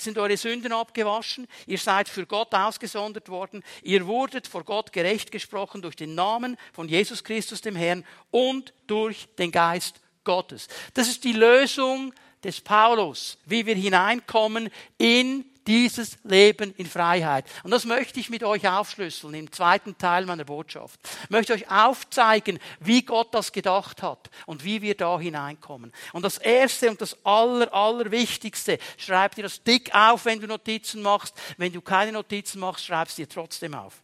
[0.00, 5.32] sind eure Sünden abgewaschen, ihr seid für Gott ausgesondert worden, ihr wurdet vor Gott gerecht
[5.32, 10.68] gesprochen durch den Namen von Jesus Christus dem Herrn und durch den Geist Gottes.
[10.94, 17.44] Das ist die Lösung des Paulus, wie wir hineinkommen in dieses Leben in Freiheit.
[17.62, 21.00] Und das möchte ich mit euch aufschlüsseln im zweiten Teil meiner Botschaft.
[21.24, 25.92] Ich möchte euch aufzeigen, wie Gott das gedacht hat und wie wir da hineinkommen.
[26.12, 31.02] Und das erste und das aller, allerwichtigste, schreib dir das dick auf, wenn du Notizen
[31.02, 31.34] machst.
[31.56, 33.94] Wenn du keine Notizen machst, schreib es dir trotzdem auf.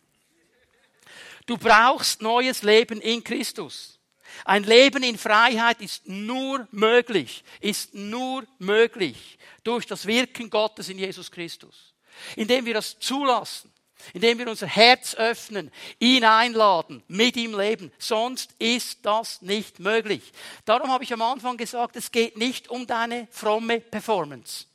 [1.46, 3.95] Du brauchst neues Leben in Christus.
[4.44, 10.98] Ein Leben in Freiheit ist nur möglich, ist nur möglich durch das Wirken Gottes in
[10.98, 11.94] Jesus Christus.
[12.36, 13.72] Indem wir das zulassen,
[14.12, 17.92] indem wir unser Herz öffnen, ihn einladen, mit ihm leben.
[17.98, 20.32] Sonst ist das nicht möglich.
[20.64, 24.66] Darum habe ich am Anfang gesagt, es geht nicht um deine fromme Performance.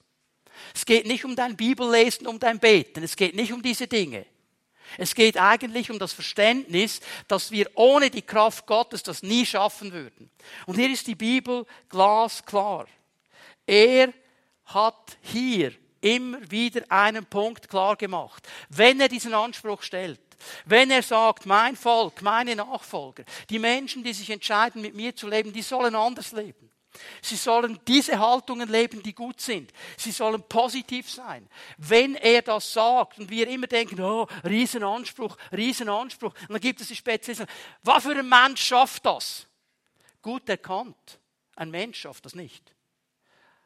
[0.76, 3.04] Es geht nicht um dein Bibellesen, um dein Beten.
[3.04, 4.26] Es geht nicht um diese Dinge.
[4.97, 9.91] Es geht eigentlich um das Verständnis, dass wir ohne die Kraft Gottes das nie schaffen
[9.91, 10.30] würden.
[10.65, 12.88] Und hier ist die Bibel glasklar.
[13.65, 14.13] Er
[14.65, 18.47] hat hier immer wieder einen Punkt klar gemacht.
[18.69, 20.19] Wenn er diesen Anspruch stellt,
[20.65, 25.27] wenn er sagt, mein Volk, meine Nachfolger, die Menschen, die sich entscheiden, mit mir zu
[25.27, 26.71] leben, die sollen anders leben.
[27.22, 29.72] Sie sollen diese Haltungen leben, die gut sind.
[29.98, 31.48] Sie sollen positiv sein.
[31.78, 36.88] Wenn er das sagt und wir immer denken, oh, Riesenanspruch, Riesenanspruch, und dann gibt es
[36.88, 37.48] die Spezialisten,
[37.84, 39.48] was für ein Mensch schafft das?
[40.22, 41.20] Gut erkannt.
[41.56, 42.74] Ein Mensch schafft das nicht.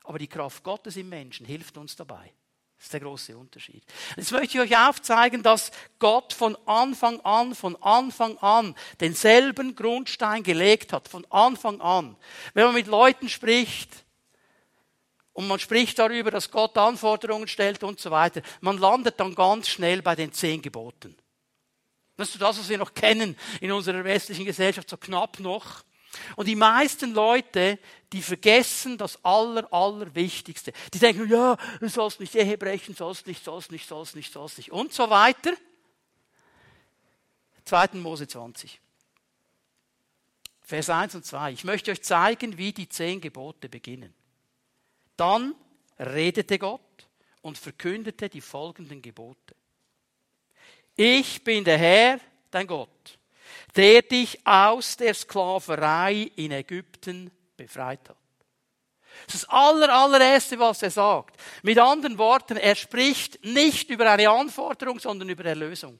[0.03, 2.31] Aber die Kraft Gottes im Menschen hilft uns dabei.
[2.77, 3.83] Das ist der große Unterschied.
[4.15, 10.43] Jetzt möchte ich euch aufzeigen, dass Gott von Anfang an, von Anfang an denselben Grundstein
[10.43, 11.07] gelegt hat.
[11.07, 12.15] Von Anfang an.
[12.53, 13.89] Wenn man mit Leuten spricht
[15.33, 19.67] und man spricht darüber, dass Gott Anforderungen stellt und so weiter, man landet dann ganz
[19.67, 21.15] schnell bei den zehn Geboten.
[22.17, 25.83] Das ist das, was wir noch kennen in unserer westlichen Gesellschaft, so knapp noch.
[26.35, 27.79] Und die meisten Leute,
[28.11, 30.73] die vergessen das Aller, Allerwichtigste.
[30.93, 34.57] Die denken, ja, du sollst nicht Ehe brechen, sollst nicht, sollst nicht, sollst nicht, sollst
[34.57, 35.53] nicht und so weiter.
[37.65, 37.89] 2.
[37.93, 38.79] Mose 20.
[40.61, 41.51] Vers 1 und 2.
[41.51, 44.13] Ich möchte euch zeigen, wie die zehn Gebote beginnen.
[45.17, 45.55] Dann
[45.99, 47.07] redete Gott
[47.41, 49.55] und verkündete die folgenden Gebote.
[50.95, 53.19] Ich bin der Herr, dein Gott,
[53.75, 58.17] der dich aus der Sklaverei in Ägypten befreit hat.
[59.25, 61.39] Das ist das aller, allererste, was er sagt.
[61.63, 65.99] Mit anderen Worten, er spricht nicht über eine Anforderung, sondern über Erlösung.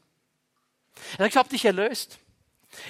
[1.14, 2.20] Er sagt, ich habe dich erlöst.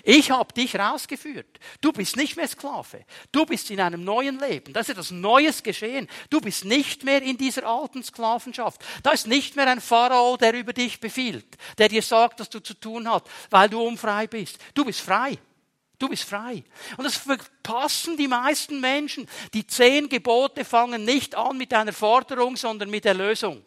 [0.03, 1.59] Ich habe dich rausgeführt.
[1.81, 3.05] Du bist nicht mehr Sklave.
[3.31, 4.73] Du bist in einem neuen Leben.
[4.73, 6.07] Da ist etwas Neues geschehen.
[6.29, 8.81] Du bist nicht mehr in dieser alten Sklavenschaft.
[9.03, 12.59] Da ist nicht mehr ein Pharao, der über dich befiehlt, der dir sagt, was du
[12.59, 14.57] zu tun hast, weil du unfrei bist.
[14.73, 15.37] Du bist frei.
[15.97, 16.63] Du bist frei.
[16.97, 19.27] Und das verpassen die meisten Menschen.
[19.53, 23.63] Die zehn Gebote fangen nicht an mit einer Forderung, sondern mit Erlösung.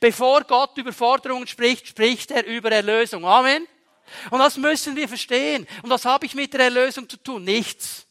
[0.00, 3.24] Bevor Gott über Forderungen spricht, spricht er über Erlösung.
[3.24, 3.66] Amen.
[4.30, 5.66] Und das müssen wir verstehen.
[5.82, 7.44] Und was habe ich mit der Erlösung zu tun?
[7.44, 8.08] Nichts.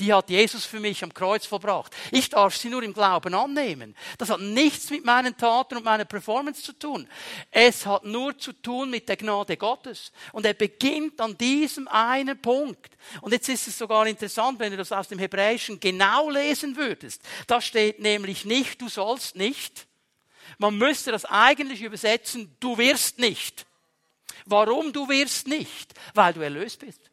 [0.00, 1.94] Die hat Jesus für mich am Kreuz vollbracht.
[2.10, 3.94] Ich darf sie nur im Glauben annehmen.
[4.16, 7.06] Das hat nichts mit meinen Taten und meiner Performance zu tun.
[7.50, 10.10] Es hat nur zu tun mit der Gnade Gottes.
[10.32, 12.96] Und er beginnt an diesem einen Punkt.
[13.20, 17.20] Und jetzt ist es sogar interessant, wenn du das aus dem Hebräischen genau lesen würdest.
[17.46, 19.86] Da steht nämlich nicht, du sollst nicht.
[20.56, 23.66] Man müsste das eigentlich übersetzen, du wirst nicht.
[24.50, 25.94] Warum du wirst nicht?
[26.14, 27.10] Weil du erlöst bist.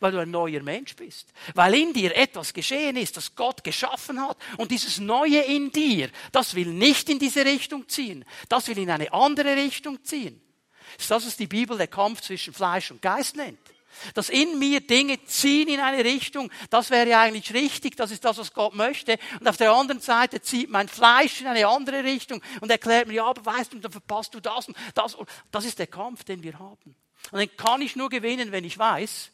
[0.00, 1.32] Weil du ein neuer Mensch bist.
[1.54, 4.38] Weil in dir etwas geschehen ist, das Gott geschaffen hat.
[4.56, 8.24] Und dieses Neue in dir, das will nicht in diese Richtung ziehen.
[8.48, 10.40] Das will in eine andere Richtung ziehen.
[10.94, 13.73] Das ist das, was die Bibel der Kampf zwischen Fleisch und Geist nennt.
[14.14, 18.38] Dass in mir Dinge ziehen in eine Richtung, das wäre eigentlich richtig, das ist das,
[18.38, 19.18] was Gott möchte.
[19.40, 23.14] Und auf der anderen Seite zieht mein Fleisch in eine andere Richtung und erklärt mir,
[23.14, 25.14] ja, aber weißt du, dann verpasst du das und das.
[25.14, 26.94] Und das ist der Kampf, den wir haben.
[27.30, 29.30] Und den kann ich nur gewinnen, wenn ich weiß,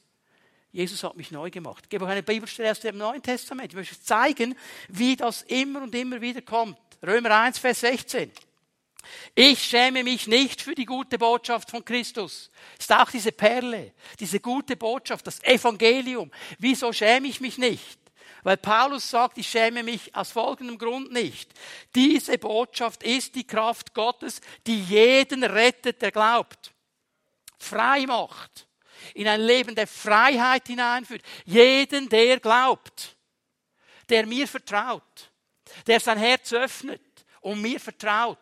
[0.72, 1.84] Jesus hat mich neu gemacht.
[1.84, 3.72] Ich gebe euch eine Bibelstelle aus dem Neuen Testament.
[3.72, 4.56] Ich möchte zeigen,
[4.88, 6.78] wie das immer und immer wieder kommt.
[7.04, 8.30] Römer 1, Vers 16.
[9.34, 12.50] Ich schäme mich nicht für die gute Botschaft von Christus.
[12.78, 16.30] Ist auch diese Perle, diese gute Botschaft, das Evangelium.
[16.58, 17.98] Wieso schäme ich mich nicht?
[18.42, 21.52] Weil Paulus sagt, ich schäme mich aus folgendem Grund nicht.
[21.94, 26.72] Diese Botschaft ist die Kraft Gottes, die jeden rettet, der glaubt.
[27.58, 28.66] Frei macht.
[29.14, 31.22] In ein Leben der Freiheit hineinführt.
[31.44, 33.16] Jeden, der glaubt.
[34.08, 35.30] Der mir vertraut.
[35.86, 37.02] Der sein Herz öffnet
[37.40, 38.38] und mir vertraut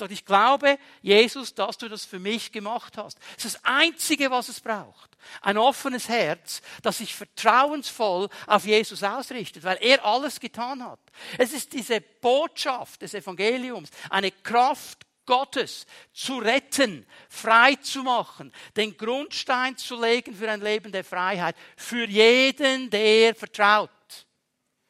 [0.00, 3.18] sagt, ich glaube, Jesus, dass du das für mich gemacht hast.
[3.36, 5.16] Das ist das Einzige, was es braucht.
[5.40, 11.00] Ein offenes Herz, das sich vertrauensvoll auf Jesus ausrichtet, weil er alles getan hat.
[11.38, 18.96] Es ist diese Botschaft des Evangeliums, eine Kraft Gottes zu retten, frei zu machen, den
[18.96, 23.90] Grundstein zu legen für ein Leben der Freiheit, für jeden, der vertraut.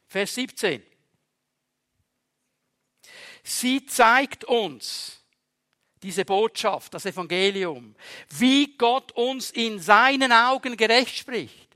[0.09, 0.89] Vers 17.
[3.42, 5.20] Sie zeigt uns
[6.03, 7.94] diese Botschaft, das Evangelium,
[8.31, 11.68] wie Gott uns in seinen Augen gerecht spricht.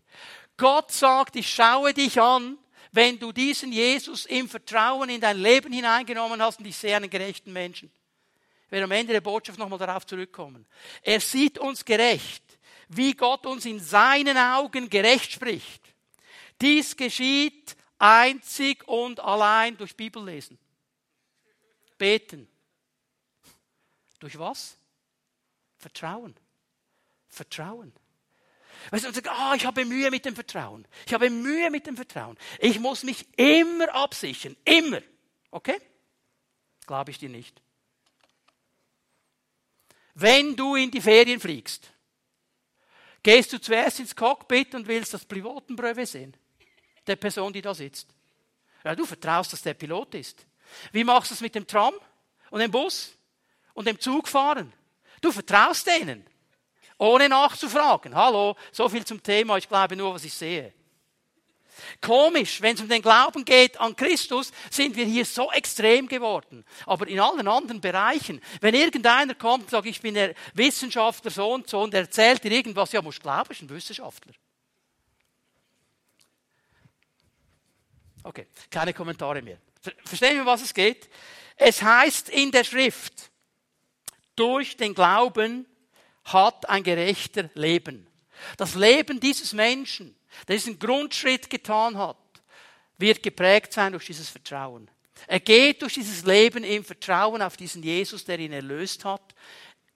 [0.57, 2.59] Gott sagt, ich schaue dich an,
[2.93, 7.11] wenn du diesen Jesus im Vertrauen in dein Leben hineingenommen hast und ich sehe einen
[7.11, 7.91] gerechten Menschen.
[8.67, 10.65] Ich werde am Ende der Botschaft nochmal darauf zurückkommen.
[11.03, 12.43] Er sieht uns gerecht,
[12.89, 15.83] wie Gott uns in seinen Augen gerecht spricht.
[16.61, 20.59] Dies geschieht einzig und allein durch Bibellesen.
[21.99, 22.49] Beten.
[24.19, 24.77] Durch was?
[25.79, 26.35] Vertrauen.
[27.29, 27.93] Vertrauen.
[28.91, 30.87] Weißt du, man sagt, ah, ich habe Mühe mit dem Vertrauen.
[31.07, 32.37] Ich habe Mühe mit dem Vertrauen.
[32.59, 34.57] Ich muss mich immer absichern.
[34.65, 35.03] Immer.
[35.51, 35.81] Okay?
[36.87, 37.61] Glaube ich dir nicht.
[40.15, 41.91] Wenn du in die Ferien fliegst,
[43.23, 46.37] gehst du zuerst ins Cockpit und willst das Pilotenbröwe sehen.
[47.07, 48.09] Der Person, die da sitzt.
[48.85, 50.47] Ja, du vertraust, dass der Pilot ist.
[50.93, 51.95] Wie machst du es mit dem Tram
[52.51, 53.13] und dem Bus
[53.75, 54.73] und dem Zug fahren?
[55.21, 56.27] Du vertraust denen,
[56.99, 58.15] ohne nachzufragen.
[58.15, 60.73] Hallo, so viel zum Thema, ich glaube nur, was ich sehe.
[62.01, 66.65] Komisch, wenn es um den Glauben geht an Christus, sind wir hier so extrem geworden.
[66.87, 71.53] Aber in allen anderen Bereichen, wenn irgendeiner kommt und sagt, ich bin der Wissenschaftler so
[71.53, 74.33] und so und er erzählt dir irgendwas, ja, muss glauben, ist ein Wissenschaftler.
[78.23, 79.59] Okay, keine Kommentare mehr.
[80.05, 81.09] Verstehen wir, was es geht?
[81.57, 83.31] Es heißt in der Schrift,
[84.37, 85.67] durch den Glauben
[86.25, 88.07] hat ein Gerechter Leben.
[88.57, 90.17] Das Leben dieses Menschen,
[90.49, 92.17] der diesen Grundschritt getan hat,
[92.99, 94.91] wird geprägt sein durch dieses Vertrauen.
[95.27, 99.35] Er geht durch dieses Leben im Vertrauen auf diesen Jesus, der ihn erlöst hat.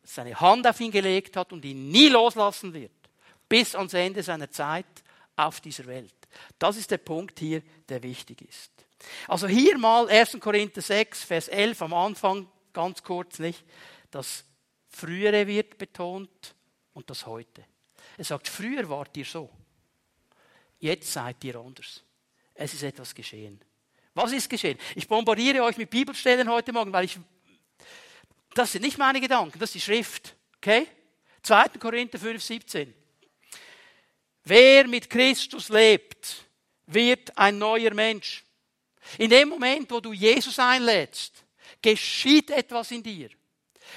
[0.05, 2.93] seine Hand auf ihn gelegt hat und ihn nie loslassen wird,
[3.49, 4.87] bis ans Ende seiner Zeit
[5.37, 6.15] auf dieser Welt.
[6.59, 8.71] Das ist der Punkt hier, der wichtig ist.
[9.27, 10.39] Also hier mal 1.
[10.41, 13.65] Korinther 6, Vers 11 am Anfang, ganz kurz nicht,
[14.11, 14.45] das
[14.89, 16.55] Frühere wird betont
[16.95, 17.65] und das Heute.
[18.17, 19.51] Er sagt, früher wart ihr so,
[20.81, 22.03] jetzt seid ihr anders.
[22.55, 23.61] Es ist etwas geschehen.
[24.15, 24.79] Was ist geschehen?
[24.97, 27.19] Ich bombardiere euch mit Bibelstellen heute Morgen, weil ich,
[28.55, 30.35] das sind nicht meine Gedanken, das ist die Schrift.
[30.57, 30.89] Okay?
[31.43, 31.69] 2.
[31.79, 32.95] Korinther 5, 17.
[34.45, 36.45] Wer mit Christus lebt,
[36.87, 38.45] wird ein neuer Mensch.
[39.17, 41.45] In dem Moment, wo du Jesus einlädst,
[41.81, 43.31] geschieht etwas in dir.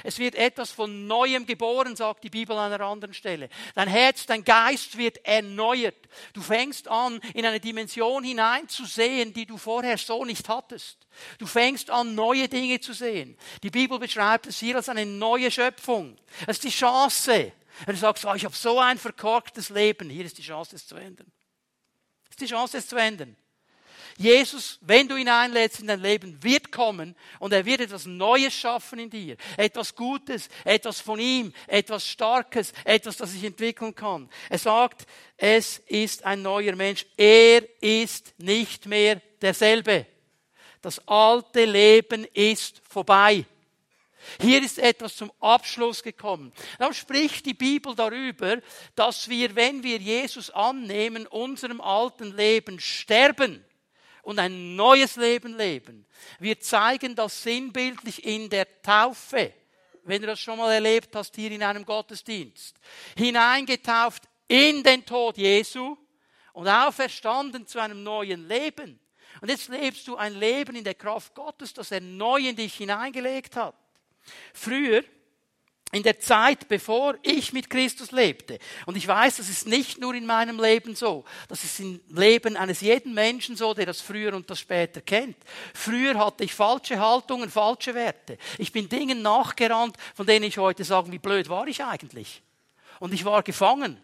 [0.04, 3.50] Es wird etwas von Neuem geboren, sagt die Bibel an einer anderen Stelle.
[3.76, 5.96] Dein Herz, dein Geist wird erneuert.
[6.34, 10.98] Du fängst an, in eine Dimension hineinzusehen, die du vorher so nicht hattest.
[11.38, 13.38] Du fängst an, neue Dinge zu sehen.
[13.64, 16.18] Die Bibel beschreibt es hier als eine neue Schöpfung.
[16.48, 17.52] Es ist die Chance.
[17.86, 20.88] Wenn du sagst, oh, ich habe so ein verkorktes Leben, hier ist die Chance, es
[20.88, 21.32] zu ändern.
[22.26, 23.36] Es ist die Chance, es zu ändern.
[24.22, 28.54] Jesus, wenn du ihn einlädst in dein Leben, wird kommen und er wird etwas Neues
[28.54, 29.36] schaffen in dir.
[29.58, 34.30] Etwas Gutes, etwas von ihm, etwas Starkes, etwas, das sich entwickeln kann.
[34.50, 35.08] Er sagt,
[35.38, 37.06] es ist ein neuer Mensch.
[37.18, 40.06] Er ist nicht mehr derselbe.
[40.84, 43.46] Das alte Leben ist vorbei.
[44.40, 46.54] Hier ist etwas zum Abschluss gekommen.
[46.78, 48.60] Dann spricht die Bibel darüber,
[48.94, 53.66] dass wir, wenn wir Jesus annehmen, unserem alten Leben sterben
[54.24, 56.06] und ein neues Leben leben.
[56.40, 59.54] Wir zeigen das sinnbildlich in der Taufe,
[60.04, 62.76] wenn du das schon mal erlebt hast hier in einem Gottesdienst.
[63.18, 65.98] Hineingetauft in den Tod Jesu
[66.54, 69.00] und auferstanden zu einem neuen Leben.
[69.40, 72.76] Und jetzt lebst du ein Leben in der Kraft Gottes, das er neu in dich
[72.76, 73.76] hineingelegt hat.
[74.54, 75.04] Früher
[75.92, 78.60] in der Zeit, bevor ich mit Christus lebte.
[78.86, 81.26] Und ich weiß, das ist nicht nur in meinem Leben so.
[81.50, 85.36] Das ist im Leben eines jeden Menschen so, der das früher und das später kennt.
[85.74, 88.38] Früher hatte ich falsche Haltungen, falsche Werte.
[88.58, 92.42] Ich bin Dingen nachgerannt, von denen ich heute sage, wie blöd war ich eigentlich?
[93.00, 94.02] Und ich war gefangen.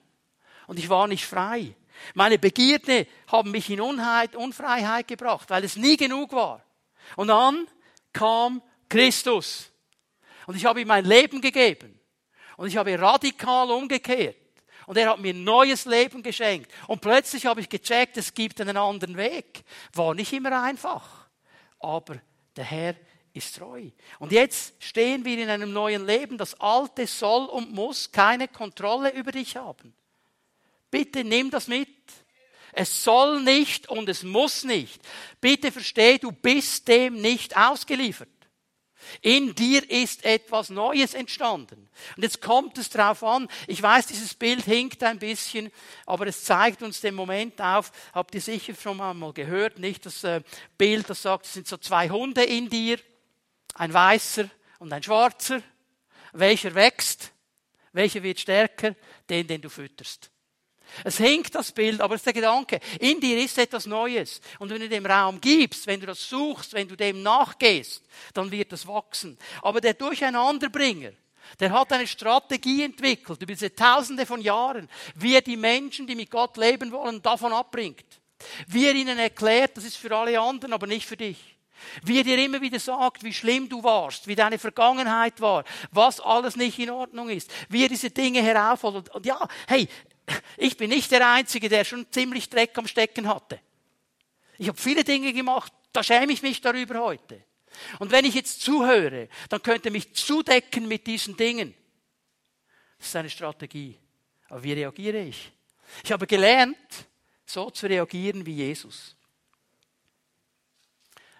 [0.67, 1.73] Und ich war nicht frei.
[2.13, 6.61] Meine Begierde haben mich in Unheit, Unfreiheit gebracht, weil es nie genug war.
[7.15, 7.67] Und dann
[8.11, 9.71] kam Christus.
[10.47, 11.99] Und ich habe ihm mein Leben gegeben.
[12.55, 14.37] Und ich habe radikal umgekehrt.
[14.87, 16.71] Und er hat mir ein neues Leben geschenkt.
[16.87, 19.63] Und plötzlich habe ich gecheckt, es gibt einen anderen Weg.
[19.93, 21.27] War nicht immer einfach.
[21.79, 22.15] Aber
[22.55, 22.95] der Herr
[23.33, 23.91] ist treu.
[24.19, 26.37] Und jetzt stehen wir in einem neuen Leben.
[26.37, 29.93] Das Alte soll und muss keine Kontrolle über dich haben.
[30.89, 31.89] Bitte nimm das mit.
[32.71, 35.01] Es soll nicht und es muss nicht.
[35.41, 38.29] Bitte versteh, du bist dem nicht ausgeliefert.
[39.21, 41.89] In dir ist etwas Neues entstanden.
[42.15, 45.71] Und jetzt kommt es darauf an, ich weiß, dieses Bild hinkt ein bisschen,
[46.05, 50.23] aber es zeigt uns den Moment auf, habt ihr sicher schon mal gehört, nicht das
[50.23, 50.41] äh,
[50.77, 52.99] Bild, das sagt, es sind so zwei Hunde in dir,
[53.73, 55.61] ein weißer und ein schwarzer.
[56.33, 57.31] Welcher wächst?
[57.93, 58.95] Welcher wird stärker?
[59.29, 60.29] Den, den du fütterst.
[61.03, 62.79] Es hinkt das Bild, aber es ist der Gedanke.
[62.99, 64.41] In dir ist etwas Neues.
[64.59, 68.51] Und wenn du dem Raum gibst, wenn du das suchst, wenn du dem nachgehst, dann
[68.51, 69.37] wird das wachsen.
[69.61, 71.11] Aber der Durcheinanderbringer,
[71.59, 76.15] der hat eine Strategie entwickelt über diese Tausende von Jahren, wie er die Menschen, die
[76.15, 78.05] mit Gott leben wollen, davon abbringt.
[78.67, 81.37] Wie er ihnen erklärt, das ist für alle anderen, aber nicht für dich.
[82.03, 86.19] Wie er dir immer wieder sagt, wie schlimm du warst, wie deine Vergangenheit war, was
[86.19, 89.09] alles nicht in Ordnung ist, wie er diese Dinge heraufholt.
[89.13, 89.87] Und ja, hey,
[90.57, 93.59] ich bin nicht der Einzige, der schon ziemlich Dreck am Stecken hatte.
[94.57, 97.43] Ich habe viele Dinge gemacht, da schäme ich mich darüber heute.
[97.99, 101.73] Und wenn ich jetzt zuhöre, dann könnte mich zudecken mit diesen Dingen.
[102.97, 103.97] Das ist eine Strategie.
[104.49, 105.51] Aber wie reagiere ich?
[106.03, 106.77] Ich habe gelernt,
[107.45, 109.15] so zu reagieren wie Jesus.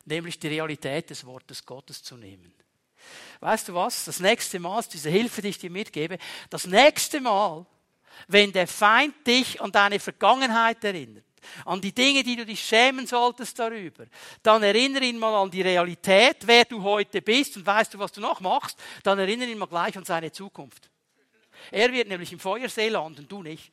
[0.05, 2.53] Nämlich die Realität des Wortes Gottes zu nehmen.
[3.39, 4.05] Weißt du was?
[4.05, 6.17] Das nächste Mal, diese Hilfe, die ich dir mitgebe,
[6.49, 7.65] das nächste Mal,
[8.27, 11.23] wenn der Feind dich an deine Vergangenheit erinnert,
[11.65, 14.05] an die Dinge, die du dich schämen solltest darüber,
[14.43, 18.11] dann erinnere ihn mal an die Realität, wer du heute bist und weißt du, was
[18.11, 20.89] du noch machst, dann erinnere ihn mal gleich an seine Zukunft.
[21.71, 23.71] Er wird nämlich im Feuersee landen, du nicht.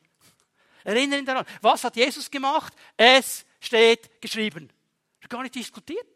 [0.83, 1.45] Erinnere ihn daran.
[1.61, 2.73] Was hat Jesus gemacht?
[2.95, 4.69] Es steht geschrieben.
[5.27, 6.14] Gar nicht diskutiert.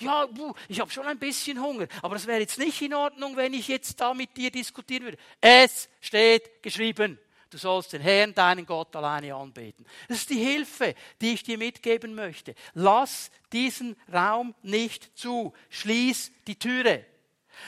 [0.00, 0.28] Ja,
[0.68, 3.68] ich habe schon ein bisschen Hunger, aber es wäre jetzt nicht in Ordnung, wenn ich
[3.68, 5.18] jetzt da mit dir diskutieren würde.
[5.40, 7.18] Es steht geschrieben.
[7.52, 9.84] Du sollst den Herrn, deinen Gott, alleine anbeten.
[10.08, 12.54] Das ist die Hilfe, die ich dir mitgeben möchte.
[12.72, 15.52] Lass diesen Raum nicht zu.
[15.68, 17.04] Schließ die Türe.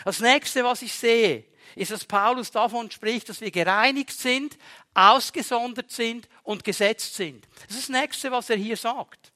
[0.07, 1.45] Das nächste, was ich sehe,
[1.77, 4.57] ist, dass Paulus davon spricht, dass wir gereinigt sind,
[4.95, 7.47] ausgesondert sind und gesetzt sind.
[7.67, 9.34] Das ist das Nächste, was er hier sagt.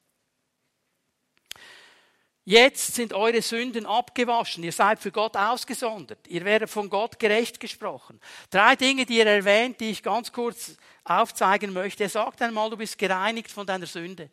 [2.45, 4.63] Jetzt sind eure Sünden abgewaschen.
[4.63, 6.27] Ihr seid für Gott ausgesondert.
[6.27, 8.19] Ihr werdet von Gott gerecht gesprochen.
[8.49, 12.03] Drei Dinge, die er erwähnt, die ich ganz kurz aufzeigen möchte.
[12.03, 14.29] Er sagt einmal, du bist gereinigt von deiner Sünde.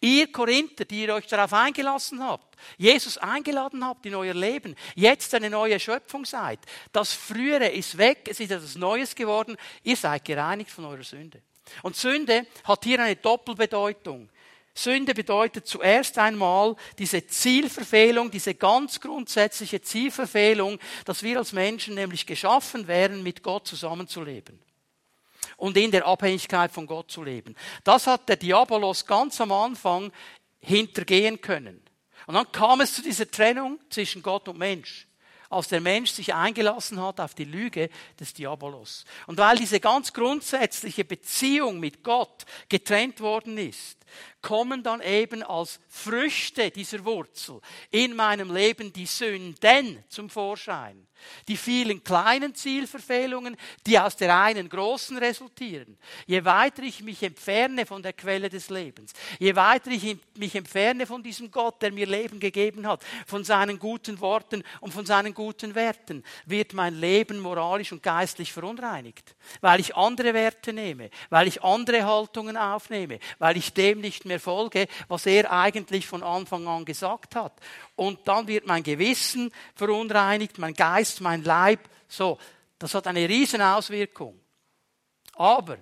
[0.00, 5.34] Ihr Korinther, die ihr euch darauf eingelassen habt, Jesus eingeladen habt in euer Leben, jetzt
[5.34, 6.60] eine neue Schöpfung seid.
[6.92, 9.56] Das Frühere ist weg, es ist etwas Neues geworden.
[9.82, 11.42] Ihr seid gereinigt von eurer Sünde.
[11.82, 14.28] Und Sünde hat hier eine Doppelbedeutung.
[14.78, 22.26] Sünde bedeutet zuerst einmal diese Zielverfehlung, diese ganz grundsätzliche Zielverfehlung, dass wir als Menschen nämlich
[22.26, 24.60] geschaffen wären, mit Gott zusammenzuleben
[25.56, 27.56] und in der Abhängigkeit von Gott zu leben.
[27.84, 30.12] Das hat der Diabolos ganz am Anfang
[30.60, 31.82] hintergehen können.
[32.26, 35.06] Und dann kam es zu dieser Trennung zwischen Gott und Mensch
[35.50, 39.04] als der Mensch sich eingelassen hat auf die Lüge des Diabolos.
[39.26, 43.98] Und weil diese ganz grundsätzliche Beziehung mit Gott getrennt worden ist,
[44.42, 51.06] kommen dann eben als Früchte dieser Wurzel in meinem Leben die Sünden zum Vorschein.
[51.48, 55.98] Die vielen kleinen Zielverfehlungen, die aus der einen großen resultieren.
[56.26, 61.06] Je weiter ich mich entferne von der Quelle des Lebens, je weiter ich mich entferne
[61.06, 65.34] von diesem Gott, der mir Leben gegeben hat, von seinen guten Worten und von seinen
[65.34, 69.34] guten Werten, wird mein Leben moralisch und geistlich verunreinigt.
[69.60, 74.40] Weil ich andere Werte nehme, weil ich andere Haltungen aufnehme, weil ich dem nicht mehr
[74.40, 77.52] folge, was er eigentlich von Anfang an gesagt hat.
[77.94, 81.80] Und dann wird mein Gewissen verunreinigt, mein Geist, mein Leib.
[82.08, 82.38] So,
[82.78, 84.40] das hat eine riesen Auswirkung.
[85.34, 85.78] Aber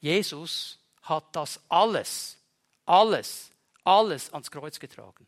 [0.00, 2.38] Jesus hat das alles,
[2.84, 3.50] alles,
[3.84, 5.26] alles ans Kreuz getragen.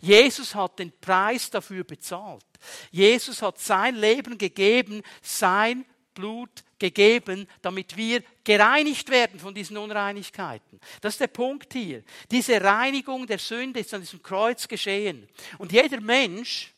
[0.00, 2.44] Jesus hat den Preis dafür bezahlt.
[2.90, 10.80] Jesus hat sein Leben gegeben, sein Blut gegeben, damit wir gereinigt werden von diesen Unreinigkeiten.
[11.00, 12.02] Das ist der Punkt hier.
[12.30, 15.28] Diese Reinigung der Sünde ist an diesem Kreuz geschehen.
[15.58, 16.72] Und jeder Mensch,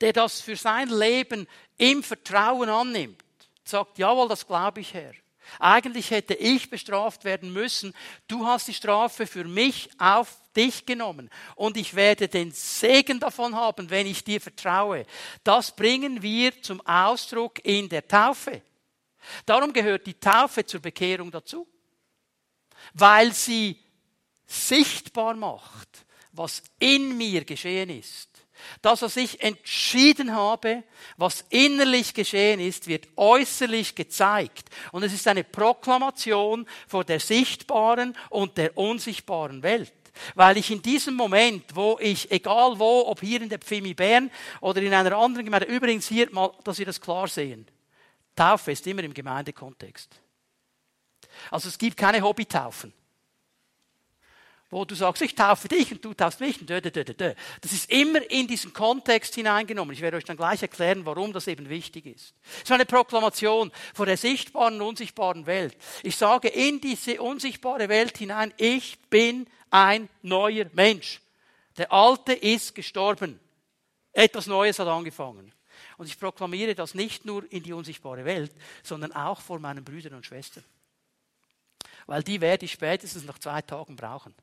[0.00, 1.46] der das für sein Leben
[1.76, 3.22] im Vertrauen annimmt,
[3.64, 5.12] sagt, jawohl, das glaube ich, Herr.
[5.58, 7.92] Eigentlich hätte ich bestraft werden müssen.
[8.28, 11.30] Du hast die Strafe für mich auf dich genommen.
[11.56, 15.04] Und ich werde den Segen davon haben, wenn ich dir vertraue.
[15.44, 18.62] Das bringen wir zum Ausdruck in der Taufe.
[19.46, 21.66] Darum gehört die Taufe zur Bekehrung dazu.
[22.94, 23.78] Weil sie
[24.46, 28.28] sichtbar macht, was in mir geschehen ist.
[28.80, 30.84] Das, was ich entschieden habe,
[31.16, 34.68] was innerlich geschehen ist, wird äußerlich gezeigt.
[34.92, 39.92] Und es ist eine Proklamation vor der sichtbaren und der unsichtbaren Welt.
[40.34, 44.30] Weil ich in diesem Moment, wo ich, egal wo, ob hier in der Pfimi Bern
[44.60, 47.66] oder in einer anderen Gemeinde, übrigens hier mal, dass wir das klar sehen.
[48.34, 50.20] Taufe ist immer im Gemeindekontext.
[51.50, 52.92] Also es gibt keine Hobbytaufen
[54.72, 56.58] wo du sagst, ich taufe dich und du taufst mich.
[56.58, 57.34] Und dö, dö, dö, dö.
[57.60, 59.92] Das ist immer in diesen Kontext hineingenommen.
[59.94, 62.34] Ich werde euch dann gleich erklären, warum das eben wichtig ist.
[62.56, 65.76] Es ist eine Proklamation vor der sichtbaren und unsichtbaren Welt.
[66.02, 71.20] Ich sage in diese unsichtbare Welt hinein, ich bin ein neuer Mensch.
[71.76, 73.38] Der Alte ist gestorben.
[74.14, 75.52] Etwas Neues hat angefangen.
[75.98, 80.14] Und ich proklamiere das nicht nur in die unsichtbare Welt, sondern auch vor meinen Brüdern
[80.14, 80.64] und Schwestern.
[82.06, 84.34] Weil die werde ich spätestens nach zwei Tagen brauchen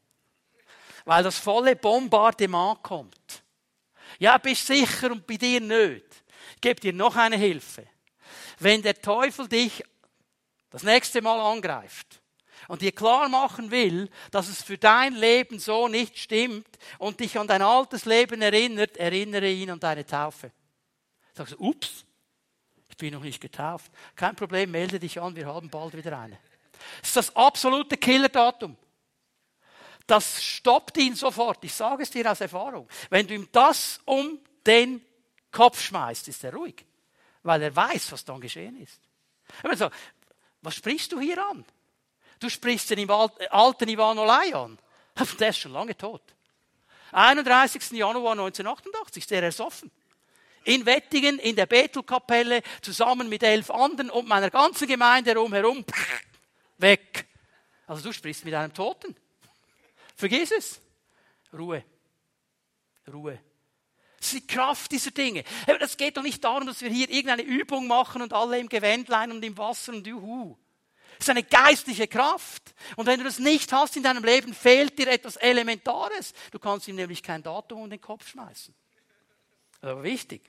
[1.05, 3.43] weil das volle Bombardement kommt.
[4.17, 6.05] Ja, bist sicher und bei dir nicht.
[6.55, 7.87] Ich gebe dir noch eine Hilfe.
[8.59, 9.83] Wenn der Teufel dich
[10.69, 12.21] das nächste Mal angreift
[12.67, 17.37] und dir klar machen will, dass es für dein Leben so nicht stimmt und dich
[17.37, 20.51] an dein altes Leben erinnert, erinnere ihn an deine Taufe.
[21.39, 22.05] Sagst du, ups,
[22.89, 23.91] ich bin noch nicht getauft.
[24.15, 26.37] Kein Problem, melde dich an, wir haben bald wieder eine.
[27.01, 28.77] Das ist das absolute Killerdatum
[30.09, 31.63] das stoppt ihn sofort.
[31.63, 32.87] Ich sage es dir aus Erfahrung.
[33.09, 35.05] Wenn du ihm das um den
[35.51, 36.83] Kopf schmeißt, ist er ruhig.
[37.43, 38.99] Weil er weiß, was dann geschehen ist.
[39.75, 39.89] So,
[40.61, 41.63] was sprichst du hier an?
[42.39, 44.79] Du sprichst den alten Ivan Olay an.
[45.39, 46.21] Der ist schon lange tot.
[47.11, 47.91] 31.
[47.91, 49.91] Januar 1988 ist er ersoffen.
[50.63, 55.85] In Wettingen, in der Bethelkapelle, zusammen mit elf anderen und meiner ganzen Gemeinde rumherum,
[56.77, 57.27] weg.
[57.87, 59.15] Also du sprichst mit einem Toten.
[60.15, 60.81] Vergiss es.
[61.53, 61.83] Ruhe.
[63.11, 63.39] Ruhe.
[64.19, 65.43] Das ist die Kraft dieser Dinge.
[65.79, 69.31] Es geht doch nicht darum, dass wir hier irgendeine Übung machen und alle im Gewändlein
[69.31, 70.57] und im Wasser und juhu.
[71.13, 72.75] Es ist eine geistliche Kraft.
[72.95, 76.33] Und wenn du das nicht hast in deinem Leben, fehlt dir etwas Elementares.
[76.51, 78.75] Du kannst ihm nämlich kein Datum um den Kopf schmeißen.
[79.81, 80.41] Aber wichtig.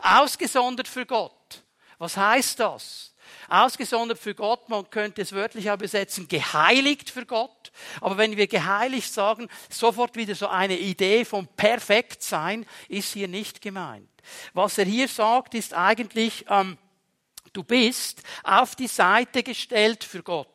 [0.00, 1.62] Ausgesondert für Gott.
[1.98, 3.14] Was heißt das?
[3.48, 7.72] Ausgesondert für Gott, man könnte es wörtlich auch besetzen, geheiligt für Gott.
[8.00, 13.60] Aber wenn wir geheiligt sagen, sofort wieder so eine Idee vom Perfektsein, ist hier nicht
[13.60, 14.08] gemeint.
[14.52, 16.78] Was er hier sagt, ist eigentlich, ähm,
[17.52, 20.48] du bist auf die Seite gestellt für Gott.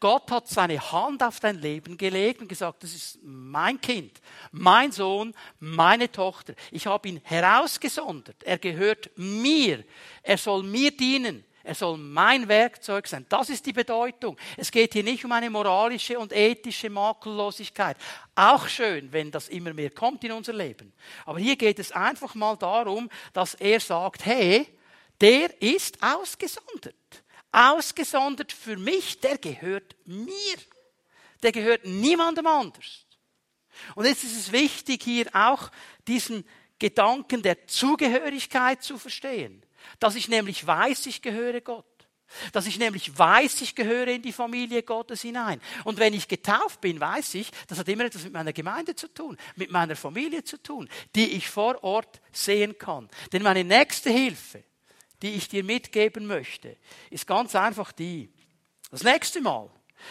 [0.00, 4.20] Gott hat seine Hand auf dein Leben gelegt und gesagt, das ist mein Kind,
[4.50, 6.54] mein Sohn, meine Tochter.
[6.70, 8.42] Ich habe ihn herausgesondert.
[8.44, 9.84] Er gehört mir.
[10.22, 11.44] Er soll mir dienen.
[11.64, 13.24] Er soll mein Werkzeug sein.
[13.28, 14.36] Das ist die Bedeutung.
[14.56, 17.96] Es geht hier nicht um eine moralische und ethische Makellosigkeit.
[18.34, 20.92] Auch schön, wenn das immer mehr kommt in unser Leben.
[21.24, 24.66] Aber hier geht es einfach mal darum, dass er sagt, hey,
[25.20, 26.96] der ist ausgesondert
[27.52, 30.56] ausgesondert für mich, der gehört mir.
[31.42, 33.06] Der gehört niemandem anders.
[33.94, 35.70] Und jetzt ist es wichtig, hier auch
[36.06, 36.44] diesen
[36.78, 39.64] Gedanken der Zugehörigkeit zu verstehen.
[39.98, 41.84] Dass ich nämlich weiß, ich gehöre Gott.
[42.52, 45.60] Dass ich nämlich weiß, ich gehöre in die Familie Gottes hinein.
[45.84, 49.08] Und wenn ich getauft bin, weiß ich, das hat immer etwas mit meiner Gemeinde zu
[49.08, 53.10] tun, mit meiner Familie zu tun, die ich vor Ort sehen kann.
[53.32, 54.64] Denn meine nächste Hilfe,
[55.22, 56.76] die ich dir mitgeben möchte,
[57.10, 58.30] ist ganz einfach die.
[58.90, 59.70] Das nächste Mal,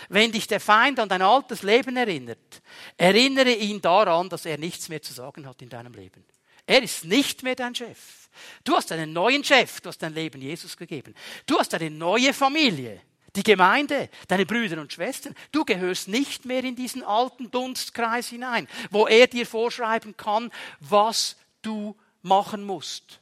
[0.09, 2.61] wenn dich der Feind an dein altes Leben erinnert,
[2.97, 6.25] erinnere ihn daran, dass er nichts mehr zu sagen hat in deinem Leben.
[6.65, 8.29] Er ist nicht mehr dein Chef.
[8.63, 11.13] Du hast einen neuen Chef, du hast dein Leben Jesus gegeben.
[11.45, 13.01] Du hast eine neue Familie,
[13.35, 15.35] die Gemeinde, deine Brüder und Schwestern.
[15.51, 21.35] Du gehörst nicht mehr in diesen alten Dunstkreis hinein, wo er dir vorschreiben kann, was
[21.61, 23.20] du machen musst.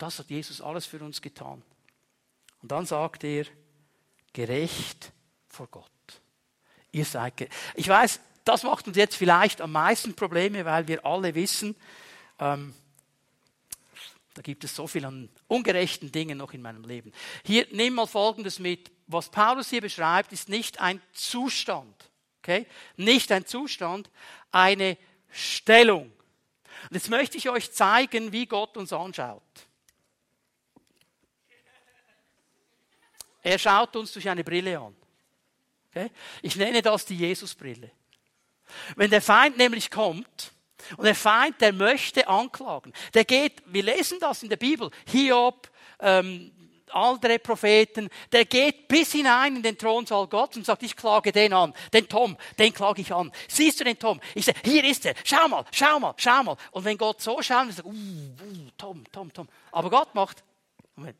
[0.00, 1.62] Das hat Jesus alles für uns getan.
[2.62, 3.44] Und dann sagt er,
[4.32, 5.12] gerecht
[5.46, 5.90] vor Gott.
[6.90, 7.54] Ihr seid gerecht.
[7.74, 11.76] Ich weiß, das macht uns jetzt vielleicht am meisten Probleme, weil wir alle wissen,
[12.38, 12.74] ähm,
[14.32, 17.12] da gibt es so viel an ungerechten Dingen noch in meinem Leben.
[17.44, 18.90] Hier nimm mal Folgendes mit.
[19.06, 22.10] Was Paulus hier beschreibt, ist nicht ein Zustand.
[22.38, 22.66] Okay?
[22.96, 24.08] Nicht ein Zustand,
[24.50, 24.96] eine
[25.28, 26.10] Stellung.
[26.88, 29.42] Und jetzt möchte ich euch zeigen, wie Gott uns anschaut.
[33.42, 34.94] Er schaut uns durch eine Brille an.
[35.90, 36.10] Okay?
[36.42, 37.90] Ich nenne das die Jesusbrille.
[38.96, 40.52] Wenn der Feind nämlich kommt,
[40.96, 45.70] und der Feind, der möchte anklagen, der geht, wir lesen das in der Bibel, Hiob,
[46.00, 46.52] ähm,
[46.92, 51.52] andere Propheten, der geht bis hinein in den Thronsaal Gottes und sagt, ich klage den
[51.52, 53.30] an, den Tom, den klage ich an.
[53.48, 54.20] Siehst du den Tom?
[54.34, 56.56] Ich sage, hier ist er, schau mal, schau mal, schau mal.
[56.72, 59.48] Und wenn Gott so schaut, dann sagt, uh, uh, Tom, Tom, Tom.
[59.70, 60.42] Aber Gott macht,
[60.96, 61.16] Moment,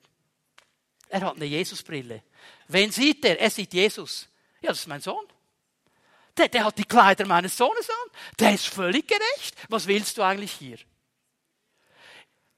[1.10, 2.22] er hat eine Jesusbrille.
[2.68, 3.38] Wen sieht er?
[3.38, 4.28] Er sieht Jesus.
[4.60, 5.26] Ja, das ist mein Sohn.
[6.36, 8.10] Der, der hat die Kleider meines Sohnes an.
[8.38, 9.56] Der ist völlig gerecht.
[9.68, 10.78] Was willst du eigentlich hier?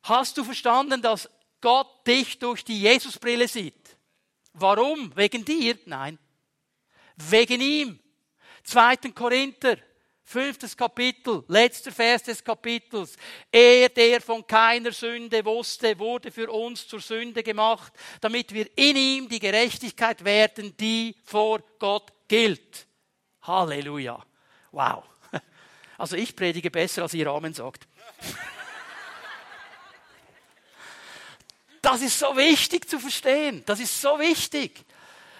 [0.02, 1.30] Hast du verstanden, dass
[1.60, 3.96] Gott dich durch die Jesusbrille sieht?
[4.52, 5.16] Warum?
[5.16, 5.78] Wegen dir?
[5.86, 6.18] Nein.
[7.16, 7.98] Wegen ihm.
[8.64, 8.96] 2.
[9.14, 9.78] Korinther
[10.32, 13.16] Fünftes Kapitel, letzter Vers des Kapitels.
[13.50, 18.96] Er, der von keiner Sünde wusste, wurde für uns zur Sünde gemacht, damit wir in
[18.96, 22.86] ihm die Gerechtigkeit werden, die vor Gott gilt.
[23.42, 24.24] Halleluja.
[24.70, 25.04] Wow.
[25.98, 27.86] Also ich predige besser, als ihr Amen sagt.
[31.82, 33.62] Das ist so wichtig zu verstehen.
[33.66, 34.82] Das ist so wichtig.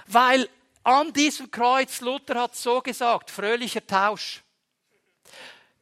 [0.07, 0.51] Weil
[0.85, 4.43] an diesem Kreuz, Luther hat so gesagt, fröhlicher Tausch.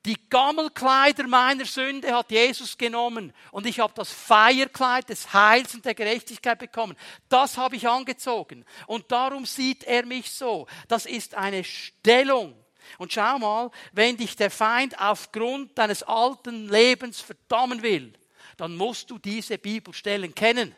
[0.07, 5.85] Die Gammelkleider meiner Sünde hat Jesus genommen und ich habe das Feierkleid des Heils und
[5.85, 6.97] der Gerechtigkeit bekommen.
[7.29, 10.67] Das habe ich angezogen und darum sieht er mich so.
[10.89, 12.55] Das ist eine Stellung.
[12.97, 18.15] Und schau mal, wenn dich der Feind aufgrund deines alten Lebens verdammen will,
[18.57, 20.75] dann musst du diese Bibelstellen kennen.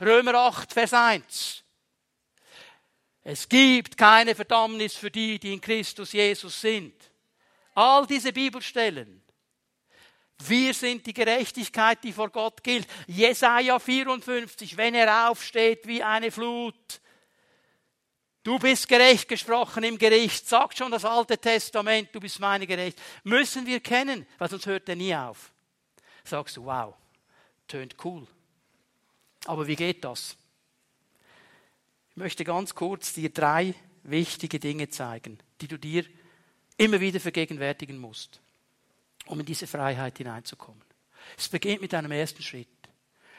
[0.00, 1.64] Römer 8, Vers 1.
[3.22, 7.09] Es gibt keine Verdammnis für die, die in Christus Jesus sind.
[7.80, 9.22] All diese Bibelstellen.
[10.46, 12.86] Wir sind die Gerechtigkeit, die vor Gott gilt.
[13.06, 17.00] Jesaja 54, wenn er aufsteht wie eine Flut.
[18.42, 23.00] Du bist gerecht gesprochen im Gericht, sagt schon das Alte Testament, du bist meine gerecht.
[23.24, 25.50] Müssen wir kennen, weil sonst hört er nie auf.
[26.24, 26.94] Sagst du, wow,
[27.66, 28.26] tönt cool.
[29.46, 30.36] Aber wie geht das?
[32.10, 36.04] Ich möchte ganz kurz dir drei wichtige Dinge zeigen, die du dir
[36.80, 38.40] immer wieder vergegenwärtigen musst,
[39.26, 40.82] um in diese Freiheit hineinzukommen.
[41.36, 42.68] Es beginnt mit einem ersten Schritt.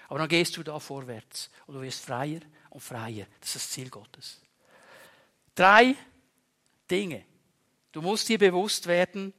[0.07, 3.25] Aber dann gehst du da vorwärts und du wirst freier und freier.
[3.39, 4.41] Das ist das Ziel Gottes.
[5.55, 5.95] Drei
[6.89, 7.25] Dinge.
[7.91, 9.33] Du musst dir bewusst werden,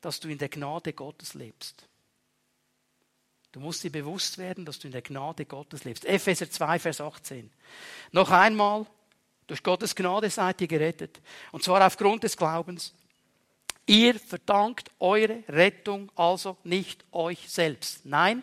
[0.00, 1.86] dass du in der Gnade Gottes lebst.
[3.52, 6.04] Du musst dir bewusst werden, dass du in der Gnade Gottes lebst.
[6.04, 7.50] Epheser 2, Vers 18.
[8.10, 8.86] Noch einmal,
[9.46, 11.20] durch Gottes Gnade seid ihr gerettet.
[11.52, 12.92] Und zwar aufgrund des Glaubens.
[13.86, 18.04] Ihr verdankt eure Rettung also nicht euch selbst.
[18.04, 18.42] Nein,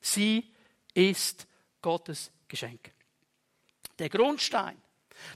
[0.00, 0.44] sie
[0.92, 1.46] ist
[1.80, 2.92] Gottes Geschenk.
[3.98, 4.76] Der Grundstein,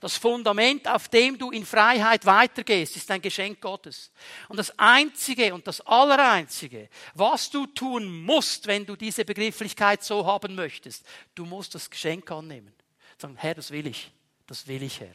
[0.00, 4.10] das Fundament, auf dem du in Freiheit weitergehst, ist ein Geschenk Gottes.
[4.48, 10.26] Und das Einzige und das Allereinzige, was du tun musst, wenn du diese Begrifflichkeit so
[10.26, 12.74] haben möchtest, du musst das Geschenk annehmen.
[13.16, 14.10] Sagen, Herr, das will ich.
[14.46, 15.14] Das will ich, Herr.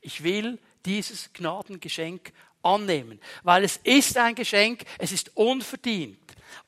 [0.00, 2.32] Ich will dieses Gnadengeschenk
[2.66, 6.18] annehmen, weil es ist ein Geschenk, es ist unverdient.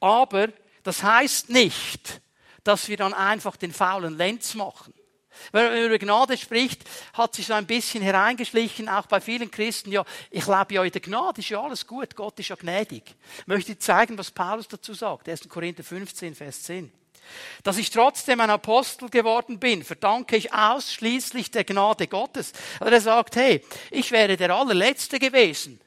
[0.01, 0.49] Aber
[0.82, 2.20] das heißt nicht,
[2.64, 4.94] dass wir dann einfach den faulen Lenz machen.
[5.53, 6.82] Wenn man über Gnade spricht,
[7.12, 10.90] hat sich so ein bisschen hereingeschlichen, auch bei vielen Christen, ja, ich lebe ja in
[10.90, 13.14] der Gnade, ist ja alles gut, Gott ist ja gnädig.
[13.38, 15.28] Ich möchte zeigen, was Paulus dazu sagt.
[15.28, 15.49] 1.
[15.49, 16.92] Korinther 15, Vers 10.
[17.62, 22.53] Dass ich trotzdem ein Apostel geworden bin, verdanke ich ausschließlich der Gnade Gottes.
[22.80, 25.80] Er sagt, hey, ich wäre der allerletzte gewesen.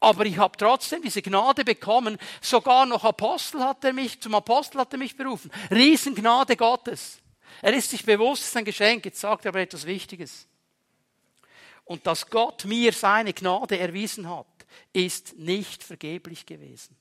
[0.00, 2.18] Aber ich habe trotzdem diese Gnade bekommen.
[2.40, 5.50] Sogar noch Apostel hat er mich, zum Apostel hat er mich berufen.
[5.70, 7.18] Riesengnade Gottes.
[7.62, 9.04] Er ist sich bewusst, es ist ein Geschenk.
[9.04, 10.46] Jetzt sagt er aber etwas Wichtiges.
[11.84, 14.46] Und dass Gott mir seine Gnade erwiesen hat,
[14.92, 16.96] ist nicht vergeblich gewesen.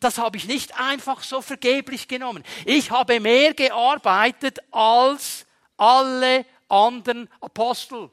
[0.00, 2.42] Das habe ich nicht einfach so vergeblich genommen.
[2.64, 5.46] Ich habe mehr gearbeitet als
[5.76, 8.10] alle anderen Apostel.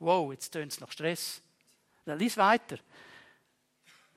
[0.00, 1.43] Wow, jetzt tönt es nach Stress.
[2.04, 2.78] Dann lies weiter.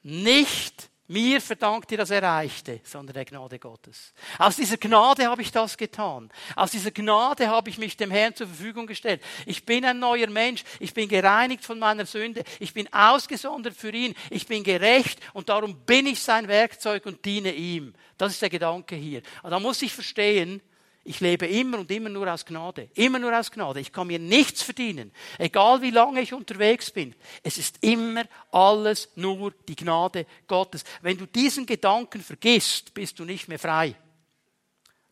[0.03, 4.13] Nicht mir verdankt ihr das Erreichte, sondern der Gnade Gottes.
[4.37, 6.29] Aus dieser Gnade habe ich das getan.
[6.53, 9.21] Aus dieser Gnade habe ich mich dem Herrn zur Verfügung gestellt.
[9.45, 10.65] Ich bin ein neuer Mensch.
[10.81, 12.43] Ich bin gereinigt von meiner Sünde.
[12.59, 14.15] Ich bin ausgesondert für ihn.
[14.29, 17.93] Ich bin gerecht und darum bin ich sein Werkzeug und diene ihm.
[18.17, 19.21] Das ist der Gedanke hier.
[19.43, 20.61] Und da muss ich verstehen,
[21.07, 22.89] ich lebe immer und immer nur aus Gnade.
[22.93, 23.79] Immer nur aus Gnade.
[23.79, 25.13] Ich kann mir nichts verdienen.
[25.37, 27.15] Egal wie lange ich unterwegs bin.
[27.43, 30.83] Es ist immer alles nur die Gnade Gottes.
[31.01, 33.95] Wenn du diesen Gedanken vergisst, bist du nicht mehr frei.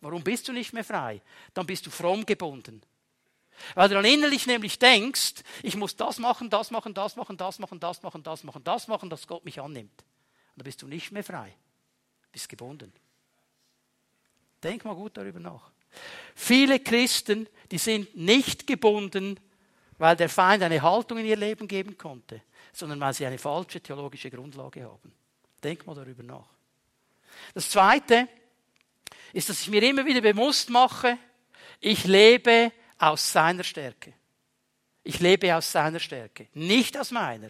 [0.01, 1.21] Warum bist du nicht mehr frei?
[1.53, 2.81] Dann bist du fromm gebunden.
[3.73, 7.57] Weil du dann innerlich nämlich denkst, ich muss das machen, das machen, das machen, das
[7.57, 10.01] machen, das machen, das machen, das machen, dass Gott mich annimmt.
[10.01, 11.55] Und dann bist du nicht mehr frei.
[12.33, 12.91] Bist gebunden.
[14.61, 15.71] Denk mal gut darüber nach.
[16.35, 19.39] Viele Christen, die sind nicht gebunden,
[19.97, 22.41] weil der Feind eine Haltung in ihr Leben geben konnte,
[22.73, 25.13] sondern weil sie eine falsche theologische Grundlage haben.
[25.63, 26.49] Denk mal darüber nach.
[27.53, 28.27] Das Zweite
[29.33, 31.17] ist, dass ich mir immer wieder bewusst mache,
[31.79, 34.13] ich lebe aus seiner Stärke.
[35.03, 37.49] Ich lebe aus seiner Stärke, nicht aus meiner.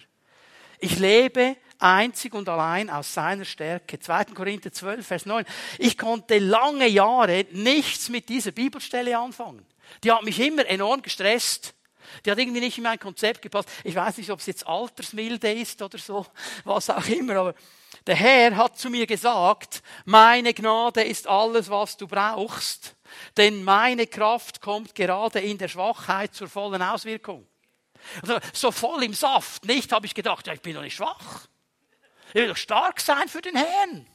[0.80, 4.00] Ich lebe einzig und allein aus seiner Stärke.
[4.00, 4.26] 2.
[4.26, 5.46] Korinther 12, Vers 9.
[5.78, 9.66] Ich konnte lange Jahre nichts mit dieser Bibelstelle anfangen.
[10.04, 11.74] Die hat mich immer enorm gestresst.
[12.26, 13.70] Die hat irgendwie nicht in mein Konzept gepasst.
[13.84, 16.26] Ich weiß nicht, ob es jetzt Altersmilde ist oder so,
[16.64, 17.56] was auch immer, aber
[18.06, 22.96] der Herr hat zu mir gesagt, meine Gnade ist alles, was du brauchst,
[23.38, 27.48] denn meine Kraft kommt gerade in der Schwachheit zur vollen Auswirkung.
[28.54, 31.48] So voll im Saft, nicht, habe ich gedacht, ja, ich bin doch nicht schwach.
[32.30, 34.08] Ich will doch stark sein für den Herrn.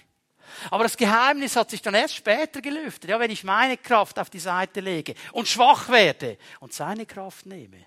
[0.71, 3.11] Aber das Geheimnis hat sich dann erst später gelüftet.
[3.11, 7.47] Ja, wenn ich meine Kraft auf die Seite lege und schwach werde und seine Kraft
[7.47, 7.79] nehme,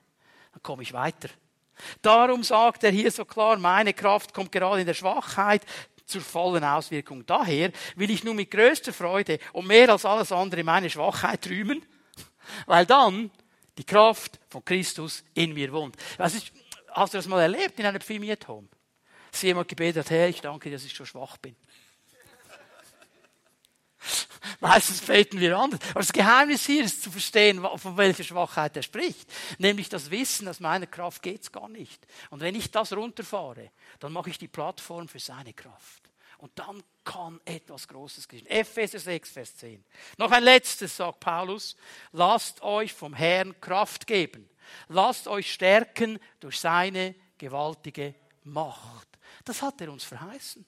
[0.53, 1.29] dann komme ich weiter.
[2.01, 5.63] Darum sagt er hier so klar, meine Kraft kommt gerade in der Schwachheit
[6.05, 7.25] zur vollen Auswirkung.
[7.25, 11.85] Daher will ich nun mit größter Freude und mehr als alles andere meine Schwachheit rühmen,
[12.65, 13.31] weil dann
[13.77, 15.95] die Kraft von Christus in mir wohnt.
[16.17, 16.51] Was ist,
[16.89, 18.67] hast du das mal erlebt in einer Pfimiet-Home?
[19.33, 21.55] dass jemand gebetet Herr, ich danke dir, dass ich so schwach bin.
[24.59, 25.79] Meistens beten wir anders.
[25.89, 29.27] Aber das Geheimnis hier ist zu verstehen, von welcher Schwachheit er spricht.
[29.57, 32.05] Nämlich das Wissen, dass meiner Kraft geht's gar nicht.
[32.29, 36.02] Und wenn ich das runterfahre, dann mache ich die Plattform für seine Kraft.
[36.43, 38.45] Und dann kann etwas Großes geschehen.
[38.47, 39.81] Epheser 6, Vers 10.
[40.17, 41.77] Noch ein letztes, sagt Paulus.
[42.11, 44.49] Lasst euch vom Herrn Kraft geben.
[44.89, 48.13] Lasst euch stärken durch seine gewaltige
[48.43, 49.07] Macht.
[49.45, 50.65] Das hat er uns verheißen.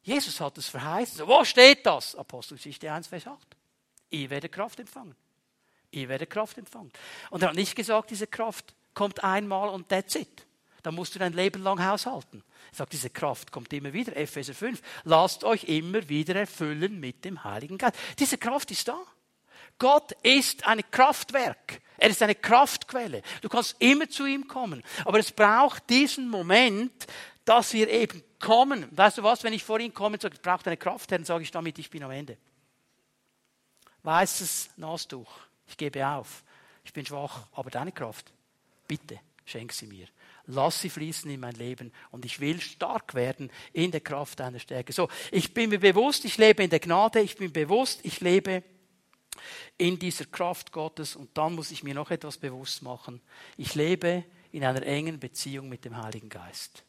[0.00, 1.26] Jesus hat es verheißen.
[1.26, 2.16] Wo steht das?
[2.16, 3.38] Apostelgeschichte 1, Vers 8.
[4.08, 5.14] Ihr werdet Kraft empfangen.
[5.90, 6.90] Ihr werdet Kraft empfangen.
[7.28, 10.46] Und er hat nicht gesagt, diese Kraft kommt einmal und that's it.
[10.82, 12.42] Da musst du dein Leben lang haushalten.
[12.72, 14.16] Er sagt, diese Kraft kommt immer wieder.
[14.16, 14.80] Epheser 5.
[15.04, 17.96] Lasst euch immer wieder erfüllen mit dem Heiligen Geist.
[18.18, 18.98] Diese Kraft ist da.
[19.78, 21.80] Gott ist ein Kraftwerk.
[21.96, 23.22] Er ist eine Kraftquelle.
[23.40, 24.82] Du kannst immer zu ihm kommen.
[25.04, 27.06] Aber es braucht diesen Moment,
[27.44, 28.86] dass wir eben kommen.
[28.90, 31.24] Weißt du was, wenn ich vor ihn komme und sage, ich brauche deine Kraft, dann
[31.24, 32.36] sage ich damit, ich bin am Ende.
[34.02, 35.30] Weißes Nastuch,
[35.66, 36.42] ich gebe auf.
[36.84, 38.32] Ich bin schwach, aber deine Kraft,
[38.88, 40.06] bitte, schenk sie mir.
[40.52, 44.58] Lass sie fließen in mein Leben und ich will stark werden in der Kraft deiner
[44.58, 44.92] Stärke.
[44.92, 48.62] So, ich bin mir bewusst, ich lebe in der Gnade, ich bin bewusst, ich lebe
[49.78, 53.20] in dieser Kraft Gottes und dann muss ich mir noch etwas bewusst machen.
[53.56, 56.84] Ich lebe in einer engen Beziehung mit dem Heiligen Geist.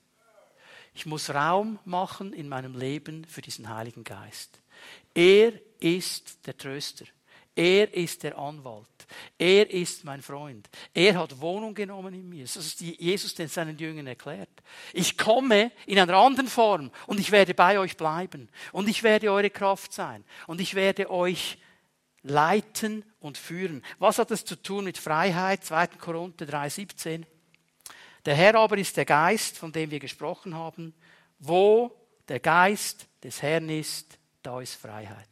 [0.94, 4.60] Ich muss Raum machen in meinem Leben für diesen Heiligen Geist.
[5.14, 7.06] Er ist der Tröster.
[7.56, 8.88] Er ist der Anwalt.
[9.38, 10.70] Er ist mein Freund.
[10.94, 12.44] Er hat Wohnung genommen in mir.
[12.44, 14.50] Das ist Jesus, den seinen Jüngern erklärt.
[14.94, 18.50] Ich komme in einer anderen Form und ich werde bei euch bleiben.
[18.72, 20.24] Und ich werde eure Kraft sein.
[20.48, 21.58] Und ich werde euch
[22.24, 23.84] leiten und führen.
[24.00, 25.66] Was hat das zu tun mit Freiheit?
[25.66, 25.88] 2.
[25.88, 27.26] Korinther 3,17.
[28.26, 30.94] Der Herr aber ist der Geist, von dem wir gesprochen haben.
[31.40, 31.92] Wo
[32.28, 35.31] der Geist des Herrn ist, da ist Freiheit.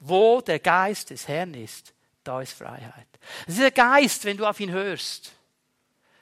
[0.00, 1.92] Wo der Geist des Herrn ist,
[2.22, 3.06] da ist Freiheit.
[3.46, 5.32] Dieser Geist, wenn du auf ihn hörst,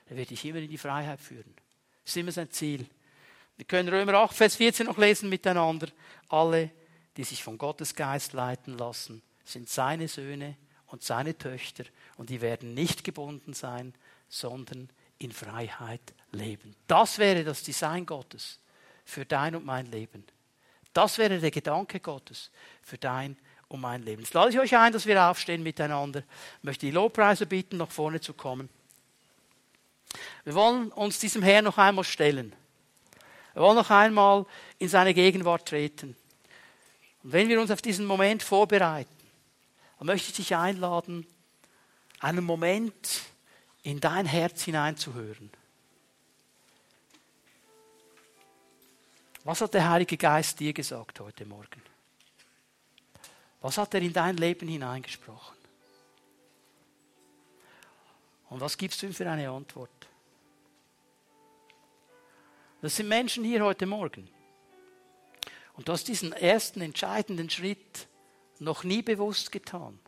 [0.08, 1.54] der wird dich immer in die Freiheit führen.
[2.02, 2.86] Das ist immer sein Ziel.
[3.56, 5.88] Wir können Römer 8, Vers 14 noch lesen miteinander.
[6.28, 6.70] Alle,
[7.16, 10.56] die sich von Gottes Geist leiten lassen, sind seine Söhne
[10.86, 11.84] und seine Töchter
[12.16, 13.94] und die werden nicht gebunden sein,
[14.28, 16.76] sondern in Freiheit leben.
[16.86, 18.60] Das wäre das Design Gottes
[19.04, 20.24] für dein und mein Leben.
[20.92, 22.50] Das wäre der Gedanke Gottes
[22.82, 23.36] für dein
[23.68, 24.22] und mein Leben.
[24.22, 26.20] Jetzt lade ich euch ein, dass wir aufstehen miteinander.
[26.58, 28.68] Ich möchte die Lobpreise bitten, nach vorne zu kommen.
[30.44, 32.54] Wir wollen uns diesem Herrn noch einmal stellen.
[33.54, 34.46] Wir wollen noch einmal
[34.78, 36.16] in seine Gegenwart treten.
[37.22, 39.10] Und wenn wir uns auf diesen Moment vorbereiten,
[39.98, 41.26] dann möchte ich dich einladen,
[42.20, 43.22] einen Moment
[43.82, 45.50] in dein Herz hineinzuhören.
[49.44, 51.95] Was hat der Heilige Geist dir gesagt heute Morgen?
[53.66, 55.56] Was hat er in dein Leben hineingesprochen?
[58.48, 59.90] Und was gibst du ihm für eine Antwort?
[62.80, 64.30] Das sind Menschen hier heute Morgen.
[65.74, 68.06] Und du hast diesen ersten entscheidenden Schritt
[68.60, 69.98] noch nie bewusst getan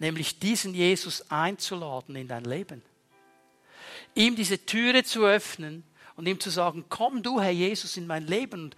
[0.00, 2.82] nämlich diesen Jesus einzuladen in dein Leben.
[4.14, 5.84] Ihm diese Türe zu öffnen
[6.16, 8.76] und ihm zu sagen, komm du, Herr Jesus, in mein Leben und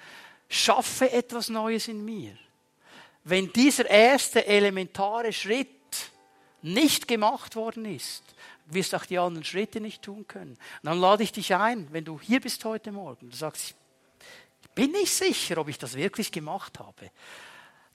[0.48, 2.36] schaffe etwas Neues in mir.
[3.24, 5.68] Wenn dieser erste elementare Schritt
[6.62, 8.22] nicht gemacht worden ist,
[8.66, 10.52] wirst du auch die anderen Schritte nicht tun können.
[10.52, 13.74] Und dann lade ich dich ein, wenn du hier bist heute Morgen, du sagst,
[14.62, 17.10] ich bin nicht sicher, ob ich das wirklich gemacht habe,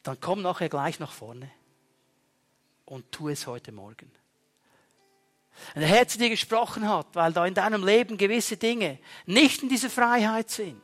[0.04, 1.50] dann komm nachher gleich nach vorne
[2.86, 4.12] und tu es heute Morgen.
[5.74, 9.64] Wenn der Herr zu dir gesprochen hat, weil da in deinem Leben gewisse Dinge nicht
[9.64, 10.82] in dieser Freiheit sind,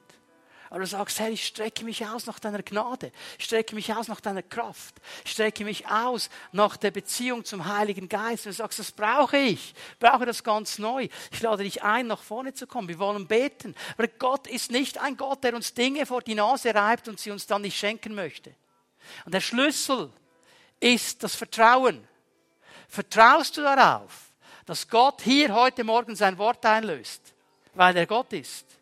[0.74, 4.08] aber du sagst, Herr, ich strecke mich aus nach deiner Gnade, ich strecke mich aus
[4.08, 8.48] nach deiner Kraft, ich strecke mich aus nach der Beziehung zum Heiligen Geist.
[8.48, 11.10] Und du sagst, das brauche ich, ich brauche das ganz neu.
[11.30, 12.88] Ich lade dich ein, nach vorne zu kommen.
[12.88, 13.76] Wir wollen beten.
[14.00, 17.30] Aber Gott ist nicht ein Gott, der uns Dinge vor die Nase reibt und sie
[17.30, 18.56] uns dann nicht schenken möchte.
[19.26, 20.12] Und der Schlüssel
[20.80, 22.08] ist das Vertrauen.
[22.88, 24.32] Vertraust du darauf,
[24.66, 27.22] dass Gott hier heute Morgen sein Wort einlöst,
[27.76, 28.73] weil er Gott ist?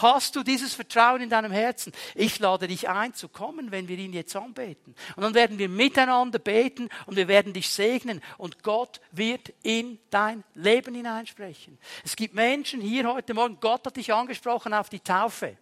[0.00, 1.92] Hast du dieses Vertrauen in deinem Herzen?
[2.14, 4.94] Ich lade dich ein zu kommen, wenn wir ihn jetzt anbeten.
[5.16, 9.98] Und dann werden wir miteinander beten und wir werden dich segnen und Gott wird in
[10.10, 11.78] dein Leben hineinsprechen.
[12.04, 15.56] Es gibt Menschen hier heute Morgen, Gott hat dich angesprochen auf die Taufe.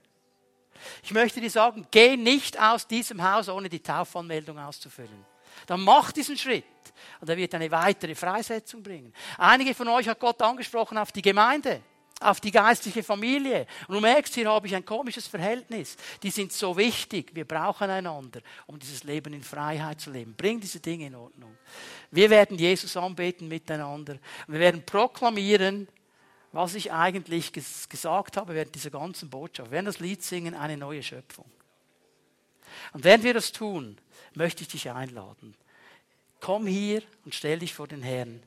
[1.02, 5.24] Ich möchte dir sagen, geh nicht aus diesem Haus, ohne die Taufanmeldung auszufüllen.
[5.66, 6.64] Dann mach diesen Schritt.
[7.22, 9.14] Und er wird eine weitere Freisetzung bringen.
[9.38, 11.80] Einige von euch hat Gott angesprochen auf die Gemeinde,
[12.20, 13.66] auf die geistliche Familie.
[13.88, 15.96] Und du merkst, hier habe ich ein komisches Verhältnis.
[16.22, 17.34] Die sind so wichtig.
[17.34, 20.34] Wir brauchen einander, um dieses Leben in Freiheit zu leben.
[20.34, 21.56] Bring diese Dinge in Ordnung.
[22.10, 24.18] Wir werden Jesus anbeten miteinander.
[24.46, 25.88] Wir werden proklamieren,
[26.52, 29.70] was ich eigentlich gesagt habe während dieser ganzen Botschaft.
[29.70, 31.50] Wir werden das Lied singen, eine neue Schöpfung.
[32.92, 33.98] Und während wir das tun,
[34.34, 35.54] möchte ich dich einladen.
[36.40, 38.42] Komm hier und stell dich vor den Herrn.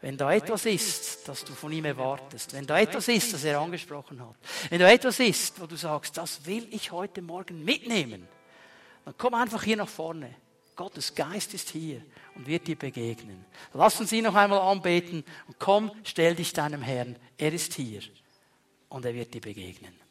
[0.00, 3.60] Wenn da etwas ist, das du von ihm erwartest, wenn da etwas ist, das er
[3.60, 4.36] angesprochen hat,
[4.70, 8.28] wenn da etwas ist, wo du sagst, das will ich heute Morgen mitnehmen,
[9.04, 10.34] dann komm einfach hier nach vorne.
[10.76, 12.00] Gottes Geist ist hier
[12.36, 13.44] und wird dir begegnen.
[13.72, 17.16] Lass uns ihn noch einmal anbeten und komm, stell dich deinem Herrn.
[17.36, 18.00] Er ist hier
[18.88, 20.07] und er wird dir begegnen.